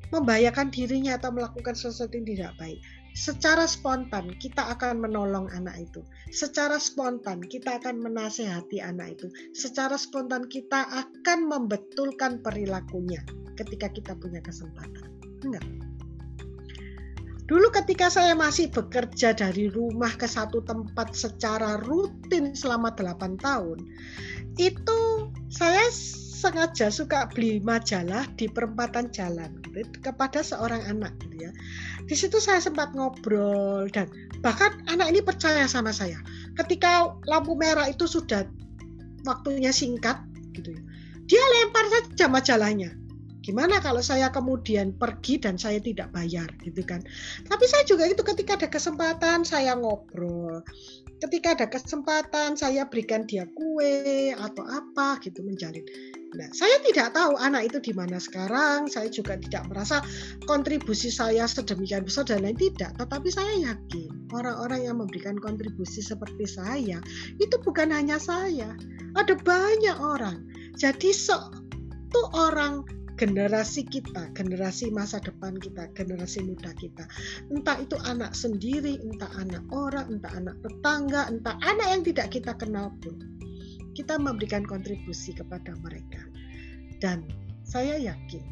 membahayakan 0.09 0.73
dirinya 0.73 1.21
atau 1.21 1.29
melakukan 1.29 1.77
sesuatu 1.77 2.17
yang 2.17 2.25
tidak 2.25 2.53
baik. 2.57 2.81
Secara 3.17 3.65
spontan 3.69 4.35
kita 4.37 4.73
akan 4.75 5.05
menolong 5.05 5.49
anak 5.53 5.77
itu. 5.89 6.01
Secara 6.33 6.77
spontan 6.81 7.45
kita 7.45 7.81
akan 7.81 8.01
menasehati 8.03 8.81
anak 8.81 9.19
itu. 9.19 9.27
Secara 9.53 9.97
spontan 9.97 10.47
kita 10.49 10.87
akan 10.89 11.49
membetulkan 11.49 12.41
perilakunya 12.41 13.21
ketika 13.59 13.91
kita 13.91 14.13
punya 14.17 14.39
kesempatan. 14.41 15.09
Enggak. 15.45 15.65
Dulu 17.49 17.73
ketika 17.73 18.13
saya 18.13 18.37
masih 18.37 18.69
bekerja 18.69 19.33
dari 19.33 19.73
rumah 19.73 20.13
ke 20.21 20.29
satu 20.29 20.61
tempat 20.61 21.17
secara 21.17 21.81
rutin 21.81 22.53
selama 22.53 22.93
8 22.93 23.41
tahun, 23.41 23.89
itu 24.61 25.01
saya 25.49 25.81
sengaja 26.39 26.87
suka 26.87 27.27
beli 27.35 27.59
majalah 27.59 28.23
di 28.39 28.47
perempatan 28.47 29.11
jalan 29.11 29.51
gitu, 29.75 29.91
kepada 29.99 30.39
seorang 30.39 30.87
anak 30.87 31.11
gitu 31.27 31.51
ya. 31.51 31.53
Di 32.07 32.15
situ 32.15 32.39
saya 32.39 32.63
sempat 32.63 32.95
ngobrol 32.95 33.91
dan 33.91 34.07
bahkan 34.39 34.79
anak 34.87 35.11
ini 35.11 35.19
percaya 35.19 35.67
sama 35.67 35.91
saya. 35.91 36.23
Ketika 36.55 37.11
lampu 37.27 37.59
merah 37.59 37.91
itu 37.91 38.07
sudah 38.07 38.47
waktunya 39.27 39.75
singkat 39.75 40.23
gitu 40.55 40.79
ya. 40.79 40.83
Dia 41.27 41.43
lempar 41.59 41.85
saja 41.91 42.31
majalahnya. 42.31 42.95
Gimana 43.43 43.81
kalau 43.81 44.05
saya 44.05 44.29
kemudian 44.31 44.95
pergi 44.95 45.41
dan 45.43 45.59
saya 45.59 45.83
tidak 45.83 46.15
bayar 46.15 46.47
gitu 46.63 46.85
kan. 46.87 47.03
Tapi 47.49 47.65
saya 47.67 47.83
juga 47.83 48.07
itu 48.07 48.21
ketika 48.23 48.61
ada 48.61 48.69
kesempatan 48.71 49.43
saya 49.43 49.75
ngobrol. 49.75 50.63
Ketika 51.19 51.59
ada 51.59 51.67
kesempatan 51.67 52.55
saya 52.55 52.87
berikan 52.87 53.27
dia 53.27 53.47
kue 53.51 54.31
atau 54.35 54.65
apa 54.67 55.19
gitu 55.23 55.43
menjalin 55.43 55.83
Nah, 56.37 56.45
saya 56.53 56.77
tidak 56.85 57.17
tahu 57.17 57.41
anak 57.41 57.73
itu 57.73 57.79
di 57.81 57.93
mana 57.97 58.21
sekarang. 58.21 58.85
Saya 58.85 59.09
juga 59.09 59.41
tidak 59.41 59.65
merasa 59.73 60.05
kontribusi 60.45 61.09
saya 61.09 61.49
sedemikian 61.49 62.05
besar 62.05 62.29
dan 62.29 62.45
lain 62.45 62.59
tidak. 62.61 62.93
Tetapi 63.01 63.29
saya 63.33 63.73
yakin 63.73 64.13
orang-orang 64.37 64.85
yang 64.85 65.01
memberikan 65.01 65.41
kontribusi 65.41 66.05
seperti 66.05 66.45
saya 66.45 67.01
itu 67.41 67.57
bukan 67.65 67.89
hanya 67.89 68.21
saya. 68.21 68.77
Ada 69.17 69.41
banyak 69.41 69.97
orang. 69.97 70.45
Jadi 70.77 71.17
satu 71.17 72.21
orang 72.37 72.85
generasi 73.19 73.83
kita, 73.83 74.31
generasi 74.33 74.95
masa 74.95 75.19
depan 75.19 75.59
kita, 75.59 75.91
generasi 75.99 76.47
muda 76.47 76.71
kita. 76.79 77.05
Entah 77.51 77.83
itu 77.83 77.99
anak 78.07 78.33
sendiri, 78.33 79.03
entah 79.03 79.29
anak 79.35 79.67
orang, 79.75 80.07
entah 80.17 80.31
anak 80.39 80.55
tetangga, 80.63 81.27
entah 81.27 81.59
anak 81.67 81.89
yang 81.91 82.03
tidak 82.07 82.31
kita 82.31 82.55
kenal 82.55 82.95
pun. 83.03 83.19
Kita 83.99 84.15
memberikan 84.15 84.63
kontribusi 84.63 85.35
kepada 85.35 85.75
mereka. 85.83 86.23
Dan 87.03 87.27
saya 87.67 87.99
yakin 87.99 88.47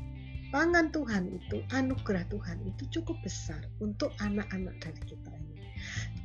tangan 0.51 0.91
Tuhan 0.91 1.31
itu, 1.31 1.63
anugerah 1.71 2.27
Tuhan 2.27 2.59
itu 2.67 2.83
cukup 2.99 3.15
besar 3.23 3.63
untuk 3.79 4.11
anak-anak 4.19 4.75
dari 4.83 5.01
kita 5.07 5.31
ini. 5.31 5.63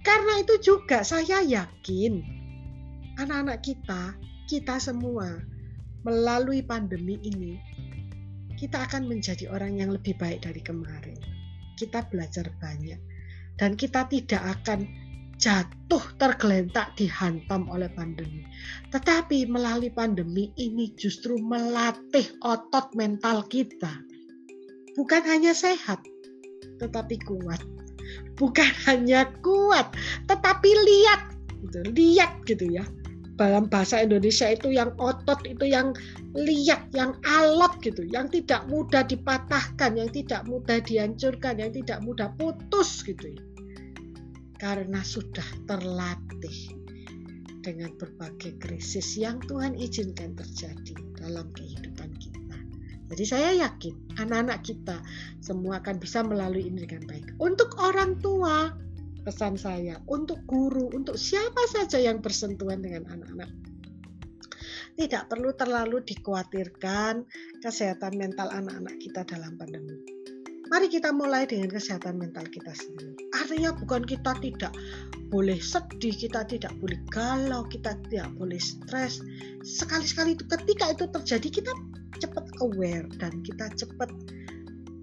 Karena 0.02 0.42
itu 0.42 0.58
juga 0.58 1.06
saya 1.06 1.46
yakin 1.46 2.26
anak-anak 3.22 3.62
kita, 3.62 4.18
kita 4.50 4.82
semua 4.82 5.46
melalui 6.02 6.66
pandemi 6.66 7.22
ini, 7.22 7.62
kita 8.62 8.86
akan 8.86 9.10
menjadi 9.10 9.50
orang 9.50 9.82
yang 9.82 9.90
lebih 9.90 10.14
baik 10.22 10.46
dari 10.46 10.62
kemarin. 10.62 11.18
Kita 11.74 12.06
belajar 12.14 12.46
banyak, 12.62 13.02
dan 13.58 13.74
kita 13.74 14.06
tidak 14.06 14.62
akan 14.62 14.86
jatuh 15.42 16.06
tergelentak 16.22 16.94
dihantam 16.94 17.66
oleh 17.74 17.90
pandemi. 17.98 18.46
Tetapi 18.94 19.50
melalui 19.50 19.90
pandemi 19.90 20.54
ini 20.62 20.94
justru 20.94 21.42
melatih 21.42 22.38
otot 22.46 22.94
mental 22.94 23.42
kita. 23.50 23.98
Bukan 24.94 25.26
hanya 25.26 25.58
sehat, 25.58 26.06
tetapi 26.78 27.18
kuat. 27.26 27.66
Bukan 28.38 28.70
hanya 28.86 29.26
kuat, 29.42 29.90
tetapi 30.30 30.70
lihat, 30.70 31.34
gitu, 31.66 31.80
lihat 31.98 32.32
gitu 32.46 32.70
ya 32.70 32.86
dalam 33.42 33.66
bahasa 33.66 34.06
Indonesia 34.06 34.54
itu 34.54 34.70
yang 34.70 34.94
otot 35.02 35.42
itu 35.50 35.66
yang 35.66 35.98
liat, 36.38 36.94
yang 36.94 37.18
alot 37.26 37.82
gitu, 37.82 38.06
yang 38.06 38.30
tidak 38.30 38.70
mudah 38.70 39.02
dipatahkan, 39.02 39.98
yang 39.98 40.14
tidak 40.14 40.46
mudah 40.46 40.78
dihancurkan, 40.86 41.58
yang 41.58 41.74
tidak 41.74 41.98
mudah 42.06 42.30
putus 42.38 43.02
gitu 43.02 43.34
ya. 43.34 43.44
Karena 44.62 45.02
sudah 45.02 45.46
terlatih 45.66 46.78
dengan 47.66 47.90
berbagai 47.98 48.62
krisis 48.62 49.18
yang 49.18 49.42
Tuhan 49.50 49.74
izinkan 49.74 50.38
terjadi 50.38 50.94
dalam 51.18 51.50
kehidupan 51.58 52.14
kita. 52.22 52.58
Jadi 53.12 53.26
saya 53.26 53.50
yakin 53.68 54.22
anak-anak 54.22 54.62
kita 54.62 55.02
semua 55.42 55.82
akan 55.82 55.98
bisa 55.98 56.22
melalui 56.22 56.70
ini 56.70 56.86
dengan 56.86 57.10
baik. 57.10 57.36
Untuk 57.42 57.74
orang 57.82 58.22
tua, 58.22 58.72
pesan 59.22 59.58
saya 59.58 60.02
untuk 60.10 60.42
guru, 60.50 60.90
untuk 60.94 61.18
siapa 61.18 61.66
saja 61.70 62.02
yang 62.02 62.20
bersentuhan 62.20 62.82
dengan 62.82 63.06
anak-anak. 63.10 63.50
Tidak 64.98 65.24
perlu 65.32 65.56
terlalu 65.56 66.04
dikhawatirkan 66.04 67.24
kesehatan 67.64 68.20
mental 68.20 68.52
anak-anak 68.52 69.00
kita 69.00 69.24
dalam 69.24 69.56
pandemi. 69.56 69.98
Mari 70.72 70.88
kita 70.88 71.12
mulai 71.12 71.44
dengan 71.44 71.68
kesehatan 71.68 72.16
mental 72.16 72.48
kita 72.48 72.72
sendiri. 72.72 73.12
Artinya 73.36 73.76
bukan 73.76 74.08
kita 74.08 74.32
tidak 74.40 74.72
boleh 75.28 75.60
sedih, 75.60 76.16
kita 76.16 76.48
tidak 76.48 76.72
boleh 76.80 76.96
galau, 77.12 77.68
kita 77.68 77.96
tidak 78.08 78.32
boleh 78.40 78.56
stres. 78.56 79.20
Sekali-sekali 79.68 80.40
itu 80.40 80.48
ketika 80.48 80.96
itu 80.96 81.12
terjadi 81.12 81.48
kita 81.60 81.72
cepat 82.24 82.46
aware 82.64 83.08
dan 83.20 83.44
kita 83.44 83.68
cepat 83.76 84.12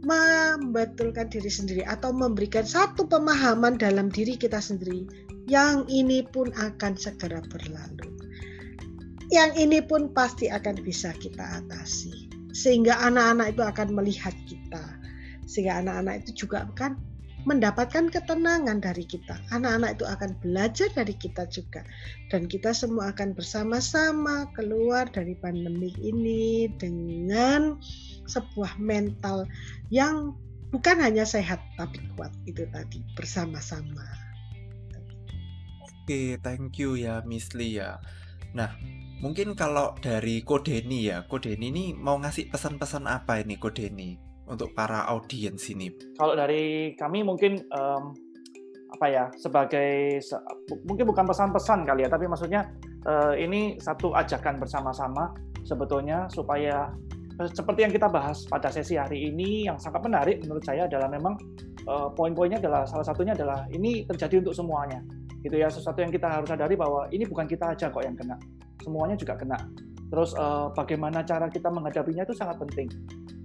membetulkan 0.09 1.29
diri 1.29 1.53
sendiri 1.53 1.85
atau 1.85 2.17
memberikan 2.17 2.65
satu 2.65 3.05
pemahaman 3.05 3.77
dalam 3.77 4.09
diri 4.09 4.41
kita 4.41 4.57
sendiri 4.57 5.05
yang 5.49 5.85
ini 5.89 6.25
pun 6.25 6.49
akan 6.57 6.97
segera 6.97 7.45
berlalu. 7.45 8.09
Yang 9.29 9.51
ini 9.61 9.79
pun 9.85 10.09
pasti 10.17 10.49
akan 10.49 10.81
bisa 10.81 11.13
kita 11.21 11.61
atasi. 11.61 12.33
Sehingga 12.57 12.97
anak-anak 13.05 13.53
itu 13.53 13.63
akan 13.65 13.89
melihat 13.93 14.33
kita. 14.49 14.81
Sehingga 15.45 15.85
anak-anak 15.85 16.25
itu 16.25 16.45
juga 16.45 16.65
akan 16.65 16.97
mendapatkan 17.45 18.09
ketenangan 18.13 18.81
dari 18.81 19.05
kita. 19.05 19.37
Anak-anak 19.53 20.01
itu 20.01 20.05
akan 20.09 20.31
belajar 20.45 20.89
dari 20.93 21.17
kita 21.17 21.45
juga. 21.49 21.85
Dan 22.33 22.49
kita 22.49 22.73
semua 22.73 23.13
akan 23.13 23.37
bersama-sama 23.37 24.49
keluar 24.57 25.09
dari 25.09 25.37
pandemi 25.37 25.93
ini 26.01 26.73
dengan 26.81 27.77
sebuah 28.29 28.77
mental 28.77 29.49
yang 29.89 30.37
bukan 30.69 31.01
hanya 31.01 31.25
sehat 31.25 31.59
tapi 31.81 31.99
kuat 32.15 32.33
itu 32.45 32.69
tadi 32.69 33.01
bersama-sama. 33.17 34.05
Oke, 35.85 36.41
thank 36.41 36.81
you 36.81 36.97
ya 36.97 37.21
Miss 37.25 37.53
Lia. 37.53 37.77
Ya. 37.77 37.91
Nah, 38.57 38.73
mungkin 39.21 39.53
kalau 39.53 39.93
dari 40.01 40.41
Kodeni 40.41 41.13
ya, 41.13 41.25
Kodeni 41.29 41.69
ini 41.69 41.85
mau 41.93 42.17
ngasih 42.17 42.49
pesan-pesan 42.49 43.05
apa 43.05 43.45
ini 43.45 43.61
Kodeni 43.61 44.17
untuk 44.49 44.73
para 44.73 45.05
audiens 45.13 45.69
ini? 45.69 45.93
Kalau 46.17 46.33
dari 46.33 46.97
kami 46.97 47.21
mungkin 47.21 47.61
um, 47.77 48.17
apa 48.89 49.07
ya 49.13 49.25
sebagai 49.37 50.17
mungkin 50.89 51.05
bukan 51.13 51.29
pesan-pesan 51.29 51.85
kali 51.85 52.09
ya, 52.09 52.11
tapi 52.11 52.25
maksudnya 52.25 52.73
uh, 53.05 53.37
ini 53.37 53.77
satu 53.77 54.17
ajakan 54.17 54.57
bersama-sama 54.57 55.37
sebetulnya 55.69 56.25
supaya 56.33 56.89
seperti 57.47 57.87
yang 57.87 57.93
kita 57.95 58.11
bahas 58.11 58.43
pada 58.51 58.67
sesi 58.67 58.99
hari 58.99 59.31
ini 59.31 59.71
yang 59.71 59.79
sangat 59.79 60.03
menarik 60.03 60.43
menurut 60.43 60.65
saya 60.67 60.91
adalah 60.91 61.07
memang 61.07 61.39
uh, 61.87 62.11
poin-poinnya 62.11 62.59
adalah 62.59 62.83
salah 62.83 63.07
satunya 63.07 63.31
adalah 63.39 63.63
ini 63.71 64.03
terjadi 64.03 64.43
untuk 64.43 64.59
semuanya 64.59 64.99
gitu 65.47 65.55
ya. 65.55 65.71
Sesuatu 65.71 66.03
yang 66.03 66.11
kita 66.11 66.27
harus 66.27 66.51
sadari 66.51 66.75
bahwa 66.75 67.07
ini 67.15 67.23
bukan 67.23 67.47
kita 67.47 67.79
aja 67.79 67.95
kok 67.95 68.03
yang 68.03 68.19
kena 68.19 68.35
semuanya 68.83 69.15
juga 69.15 69.39
kena. 69.39 69.59
Terus 70.09 70.33
uh, 70.41 70.73
bagaimana 70.73 71.21
cara 71.21 71.53
kita 71.53 71.69
menghadapinya 71.69 72.25
itu 72.25 72.33
sangat 72.33 72.57
penting. 72.59 72.89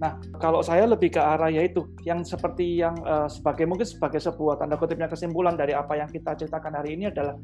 Nah 0.00 0.16
kalau 0.40 0.64
saya 0.64 0.88
lebih 0.88 1.12
ke 1.12 1.20
arah 1.20 1.52
yaitu 1.52 1.84
yang 2.02 2.24
seperti 2.24 2.80
yang 2.80 2.96
uh, 3.04 3.28
sebagai 3.28 3.68
mungkin 3.68 3.84
sebagai 3.84 4.18
sebuah 4.18 4.58
tanda 4.58 4.74
kutipnya 4.80 5.06
kesimpulan 5.06 5.54
dari 5.54 5.76
apa 5.76 5.94
yang 5.94 6.08
kita 6.08 6.34
ceritakan 6.34 6.82
hari 6.82 6.96
ini 6.96 7.12
adalah 7.12 7.36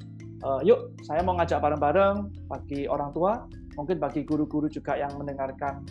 uh, 0.43 0.61
yuk 0.65 0.97
saya 1.05 1.21
mau 1.21 1.37
ngajak 1.37 1.61
bareng-bareng 1.61 2.17
bagi 2.49 2.89
orang 2.89 3.13
tua 3.13 3.45
mungkin 3.77 3.97
bagi 4.01 4.27
guru-guru 4.27 4.67
juga 4.67 4.97
yang 4.99 5.13
mendengarkan 5.15 5.85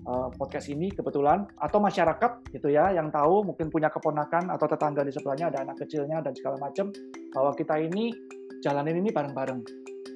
Eh, 0.00 0.28
podcast 0.40 0.72
ini 0.72 0.88
kebetulan 0.88 1.44
atau 1.60 1.76
masyarakat 1.76 2.56
gitu 2.56 2.72
ya 2.72 2.88
yang 2.88 3.12
tahu 3.12 3.44
mungkin 3.44 3.68
punya 3.68 3.92
keponakan 3.92 4.48
atau 4.48 4.64
tetangga 4.64 5.04
di 5.04 5.12
sebelahnya 5.12 5.52
ada 5.52 5.60
anak 5.60 5.76
kecilnya 5.84 6.24
dan 6.24 6.32
segala 6.32 6.56
macam 6.56 6.88
bahwa 7.36 7.52
kita 7.52 7.76
ini 7.76 8.08
jalanin 8.64 8.96
ini 9.04 9.12
bareng-bareng 9.12 9.60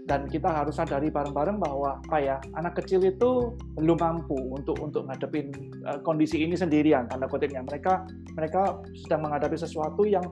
dan 0.04 0.28
kita 0.28 0.52
harus 0.52 0.76
sadari 0.76 1.08
bareng-bareng 1.08 1.56
bahwa 1.56 2.00
apa 2.04 2.18
ya 2.20 2.36
anak 2.60 2.76
kecil 2.80 3.00
itu 3.04 3.56
belum 3.80 3.96
mampu 3.96 4.36
untuk 4.52 4.76
untuk 4.84 5.08
ngadepin 5.08 5.48
uh, 5.88 5.96
kondisi 6.04 6.44
ini 6.44 6.52
sendirian 6.52 7.08
tanda 7.08 7.24
kutipnya 7.24 7.64
mereka 7.64 8.04
mereka 8.36 8.84
sedang 8.92 9.24
menghadapi 9.24 9.56
sesuatu 9.56 10.04
yang 10.04 10.24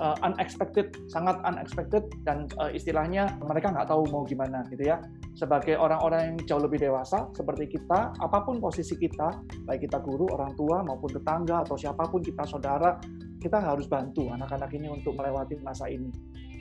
uh, 0.00 0.16
unexpected 0.24 0.96
sangat 1.12 1.36
unexpected 1.44 2.08
dan 2.24 2.48
uh, 2.56 2.72
istilahnya 2.72 3.28
mereka 3.44 3.68
nggak 3.68 3.92
tahu 3.92 4.08
mau 4.08 4.24
gimana 4.24 4.64
gitu 4.72 4.88
ya 4.88 4.96
sebagai 5.40 5.78
orang-orang 5.80 6.20
yang 6.34 6.36
jauh 6.44 6.60
lebih 6.60 6.84
dewasa 6.84 7.30
seperti 7.32 7.78
kita, 7.78 8.12
apa 8.12 8.38
pun 8.44 8.60
posisi 8.60 8.92
kita, 8.92 9.40
baik 9.64 9.88
kita 9.88 9.96
guru, 10.04 10.28
orang 10.36 10.52
tua 10.52 10.84
maupun 10.84 11.16
tetangga 11.16 11.64
atau 11.64 11.80
siapa 11.80 12.04
pun 12.12 12.20
kita 12.20 12.44
saudara, 12.44 13.00
kita 13.40 13.56
harus 13.56 13.88
bantu 13.88 14.28
anak-anak 14.28 14.68
ini 14.76 14.92
untuk 14.92 15.16
melewati 15.16 15.56
masa 15.64 15.88
ini. 15.88 16.12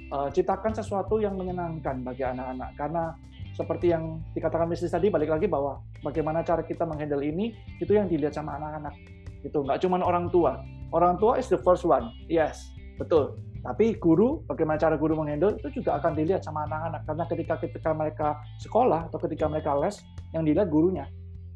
Uh, 0.09 0.25
ciptakan 0.33 0.73
sesuatu 0.73 1.21
yang 1.21 1.37
menyenangkan 1.37 2.01
bagi 2.01 2.25
anak-anak. 2.25 2.73
Karena 2.73 3.13
seperti 3.53 3.93
yang 3.93 4.17
dikatakan 4.33 4.65
Mrs. 4.65 4.97
tadi 4.97 5.13
balik 5.13 5.29
lagi 5.29 5.45
bahwa 5.45 5.85
bagaimana 6.01 6.41
cara 6.41 6.65
kita 6.65 6.81
menghandle 6.81 7.21
ini 7.21 7.53
itu 7.77 7.93
yang 7.93 8.09
dilihat 8.09 8.33
sama 8.33 8.57
anak-anak. 8.57 8.97
Itu 9.45 9.61
nggak 9.61 9.85
cuma 9.85 10.01
orang 10.01 10.33
tua. 10.33 10.65
Orang 10.89 11.21
tua 11.21 11.37
is 11.37 11.45
the 11.45 11.61
first 11.61 11.85
one. 11.85 12.09
Yes 12.25 12.79
betul. 12.99 13.39
Tapi 13.59 13.95
guru, 13.99 14.43
bagaimana 14.47 14.79
cara 14.79 14.95
guru 14.99 15.19
menghandle 15.19 15.55
itu 15.55 15.79
juga 15.79 15.99
akan 15.99 16.15
dilihat 16.15 16.43
sama 16.43 16.67
anak-anak. 16.67 17.01
Karena 17.07 17.23
ketika 17.27 17.53
ketika 17.59 17.89
mereka 17.95 18.27
sekolah 18.59 19.07
atau 19.07 19.19
ketika 19.23 19.47
mereka 19.47 19.75
les, 19.79 19.99
yang 20.35 20.43
dilihat 20.43 20.67
gurunya. 20.67 21.07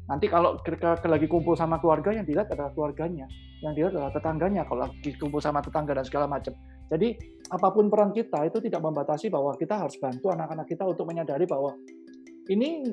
Nanti 0.04 0.28
kalau 0.28 0.60
ketika 0.60 1.00
lagi 1.08 1.24
kumpul 1.24 1.56
sama 1.56 1.80
keluarga, 1.80 2.12
yang 2.12 2.28
dilihat 2.28 2.52
adalah 2.52 2.68
keluarganya, 2.76 3.24
yang 3.64 3.72
dilihat 3.72 3.96
adalah 3.96 4.12
tetangganya 4.12 4.68
kalau 4.68 4.84
lagi 4.84 5.16
kumpul 5.16 5.40
sama 5.40 5.64
tetangga 5.64 5.96
dan 5.96 6.04
segala 6.04 6.28
macam. 6.28 6.52
Jadi 6.92 7.16
apa 7.48 7.72
pun 7.72 7.88
peran 7.88 8.12
kita 8.12 8.44
itu 8.44 8.60
tidak 8.60 8.84
membatasi 8.84 9.32
bahwa 9.32 9.56
kita 9.56 9.80
harus 9.80 9.96
bantu 9.96 10.28
anak-anak 10.28 10.68
kita 10.68 10.84
untuk 10.84 11.08
menyadari 11.08 11.48
bahwa 11.48 11.72
ini 12.52 12.84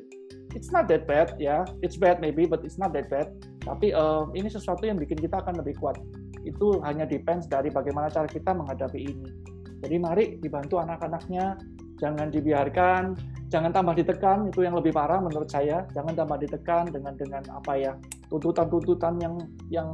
it's 0.56 0.71
not 0.71 0.88
that 0.88 1.04
bad 1.04 1.36
ya, 1.36 1.67
it's 1.84 2.00
bad 2.00 2.24
maybe 2.24 2.47
but 2.47 2.63
it's 2.63 2.80
not 2.80 2.95
that 2.95 3.12
bad. 3.12 3.28
Tapi 3.67 3.91
uh, 3.91 4.32
ini 4.32 4.47
sesuatu 4.47 4.88
yang 4.88 4.95
bikin 4.95 5.19
kita 5.19 5.43
akan 5.43 5.60
lebih 5.60 5.76
kuat 5.84 6.00
itu 6.47 6.82
hanya 6.82 7.06
depends 7.06 7.45
dari 7.45 7.69
bagaimana 7.69 8.08
cara 8.08 8.26
kita 8.26 8.56
menghadapi 8.56 9.00
ini. 9.04 9.28
Jadi 9.82 9.95
mari 9.97 10.26
dibantu 10.38 10.78
anak-anaknya, 10.78 11.58
jangan 11.97 12.30
dibiarkan, 12.30 13.17
jangan 13.51 13.71
tambah 13.75 13.93
ditekan, 13.99 14.47
itu 14.47 14.63
yang 14.63 14.73
lebih 14.79 14.95
parah 14.95 15.19
menurut 15.19 15.51
saya. 15.51 15.83
Jangan 15.91 16.15
tambah 16.15 16.39
ditekan 16.39 16.87
dengan 16.87 17.13
dengan 17.19 17.43
apa 17.51 17.75
ya 17.75 17.91
tuntutan-tuntutan 18.31 19.19
yang 19.19 19.35
yang 19.67 19.91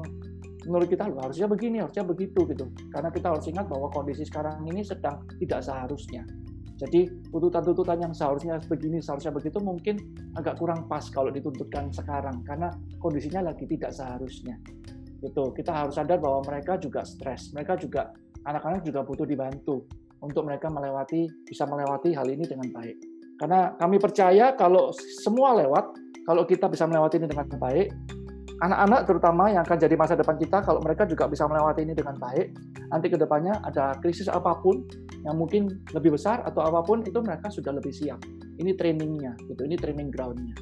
menurut 0.69 0.85
kita 0.85 1.09
loh 1.09 1.25
harusnya 1.25 1.49
begini, 1.49 1.81
harusnya 1.81 2.05
begitu 2.05 2.45
gitu. 2.45 2.69
Karena 2.93 3.09
kita 3.09 3.33
harus 3.33 3.49
ingat 3.49 3.65
bahwa 3.65 3.89
kondisi 3.89 4.23
sekarang 4.29 4.61
ini 4.69 4.85
sedang 4.85 5.25
tidak 5.41 5.65
seharusnya. 5.65 6.21
Jadi 6.77 7.09
tuntutan-tuntutan 7.33 8.05
yang 8.05 8.13
seharusnya 8.13 8.61
begini, 8.69 9.01
seharusnya 9.01 9.33
begitu 9.33 9.57
mungkin 9.57 9.97
agak 10.37 10.61
kurang 10.61 10.85
pas 10.85 11.01
kalau 11.09 11.33
dituntutkan 11.33 11.89
sekarang 11.89 12.45
karena 12.45 12.69
kondisinya 13.01 13.49
lagi 13.49 13.65
tidak 13.65 13.89
seharusnya. 13.89 14.61
Itu 15.25 15.49
kita 15.57 15.73
harus 15.73 15.97
sadar 15.97 16.21
bahwa 16.21 16.45
mereka 16.45 16.77
juga 16.77 17.01
stres, 17.01 17.49
mereka 17.57 17.73
juga 17.81 18.13
anak-anak 18.45 18.85
juga 18.85 19.01
butuh 19.01 19.25
dibantu 19.25 19.89
untuk 20.21 20.45
mereka 20.45 20.69
melewati 20.69 21.25
bisa 21.49 21.65
melewati 21.65 22.13
hal 22.13 22.29
ini 22.29 22.45
dengan 22.45 22.69
baik. 22.69 23.16
Karena 23.37 23.73
kami 23.77 24.01
percaya 24.01 24.57
kalau 24.57 24.89
semua 25.21 25.53
lewat, 25.57 25.93
kalau 26.25 26.43
kita 26.43 26.65
bisa 26.67 26.89
melewati 26.89 27.21
ini 27.21 27.29
dengan 27.29 27.45
baik, 27.47 27.93
anak-anak 28.61 29.05
terutama 29.05 29.53
yang 29.53 29.61
akan 29.61 29.77
jadi 29.77 29.93
masa 29.93 30.17
depan 30.17 30.33
kita 30.41 30.65
kalau 30.65 30.81
mereka 30.81 31.05
juga 31.05 31.29
bisa 31.29 31.45
melewati 31.45 31.85
ini 31.85 31.93
dengan 31.93 32.17
baik 32.17 32.57
nanti 32.89 33.07
ke 33.13 33.17
depannya 33.19 33.53
ada 33.61 33.93
krisis 34.01 34.25
apa 34.25 34.57
pun 34.57 34.81
yang 35.21 35.37
mungkin 35.37 35.77
lebih 35.93 36.17
besar 36.17 36.41
atau 36.41 36.65
apa 36.65 36.81
pun 36.81 37.05
itu 37.05 37.19
mereka 37.21 37.51
sudah 37.53 37.75
lebih 37.75 37.93
siap. 37.93 38.17
Ini 38.57 38.73
trainingnya 38.73 39.37
gitu. 39.45 39.61
Ini 39.67 39.77
training 39.77 40.09
groundnya. 40.09 40.57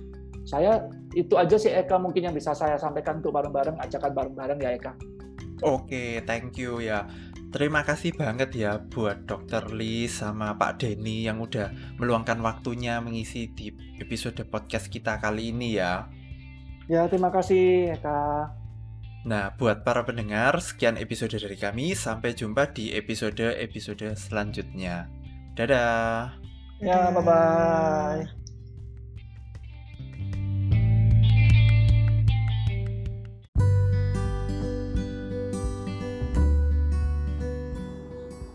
Saya 0.46 0.86
itu 1.16 1.34
aja 1.40 1.56
sih 1.58 1.74
Eka 1.74 1.98
mungkin 1.98 2.28
yang 2.30 2.36
bisa 2.36 2.54
saya 2.54 2.78
sampaikan 2.78 3.24
untuk 3.24 3.34
bareng-bareng 3.34 3.80
ajakan 3.82 4.12
bareng-bareng 4.14 4.60
ya 4.62 4.76
Eka. 4.76 4.94
Oke, 5.64 6.20
thank 6.28 6.60
you 6.60 6.84
ya. 6.84 7.08
Terima 7.56 7.88
kasih 7.88 8.12
banget 8.20 8.52
ya 8.52 8.84
buat 8.84 9.24
Dr. 9.24 9.72
Lee 9.72 10.12
sama 10.12 10.60
Pak 10.60 10.84
Denny 10.84 11.24
yang 11.24 11.39
udah 11.39 11.72
meluangkan 11.96 12.36
waktunya 12.44 13.00
mengisi 13.00 13.48
di 13.56 13.72
episode 13.96 14.44
podcast 14.52 14.91
kita 14.91 15.24
kali 15.24 15.56
ini 15.56 15.80
ya. 15.80 16.04
Ya, 16.91 17.08
terima 17.08 17.32
kasih, 17.32 17.96
Eka. 17.96 18.52
Nah, 19.24 19.56
buat 19.56 19.88
para 19.88 20.04
pendengar, 20.04 20.60
sekian 20.60 21.00
episode 21.00 21.39
dari 21.39 21.56
kami. 21.56 21.96
Sampai 21.96 22.36
jumpa 22.36 22.76
di 22.76 22.91
episode-episode 22.91 24.20
selanjutnya. 24.20 25.08
Dadah. 25.56 26.36
Ya, 26.84 27.08
bye-bye. 27.08 28.44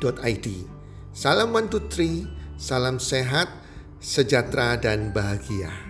healthcommunity.id. 0.00 0.48
Salam 1.12 1.52
one 1.52 1.68
two 1.68 1.84
three, 1.92 2.24
salam 2.56 2.96
sehat, 2.96 3.52
sejahtera 4.00 4.80
dan 4.80 5.12
bahagia. 5.12 5.89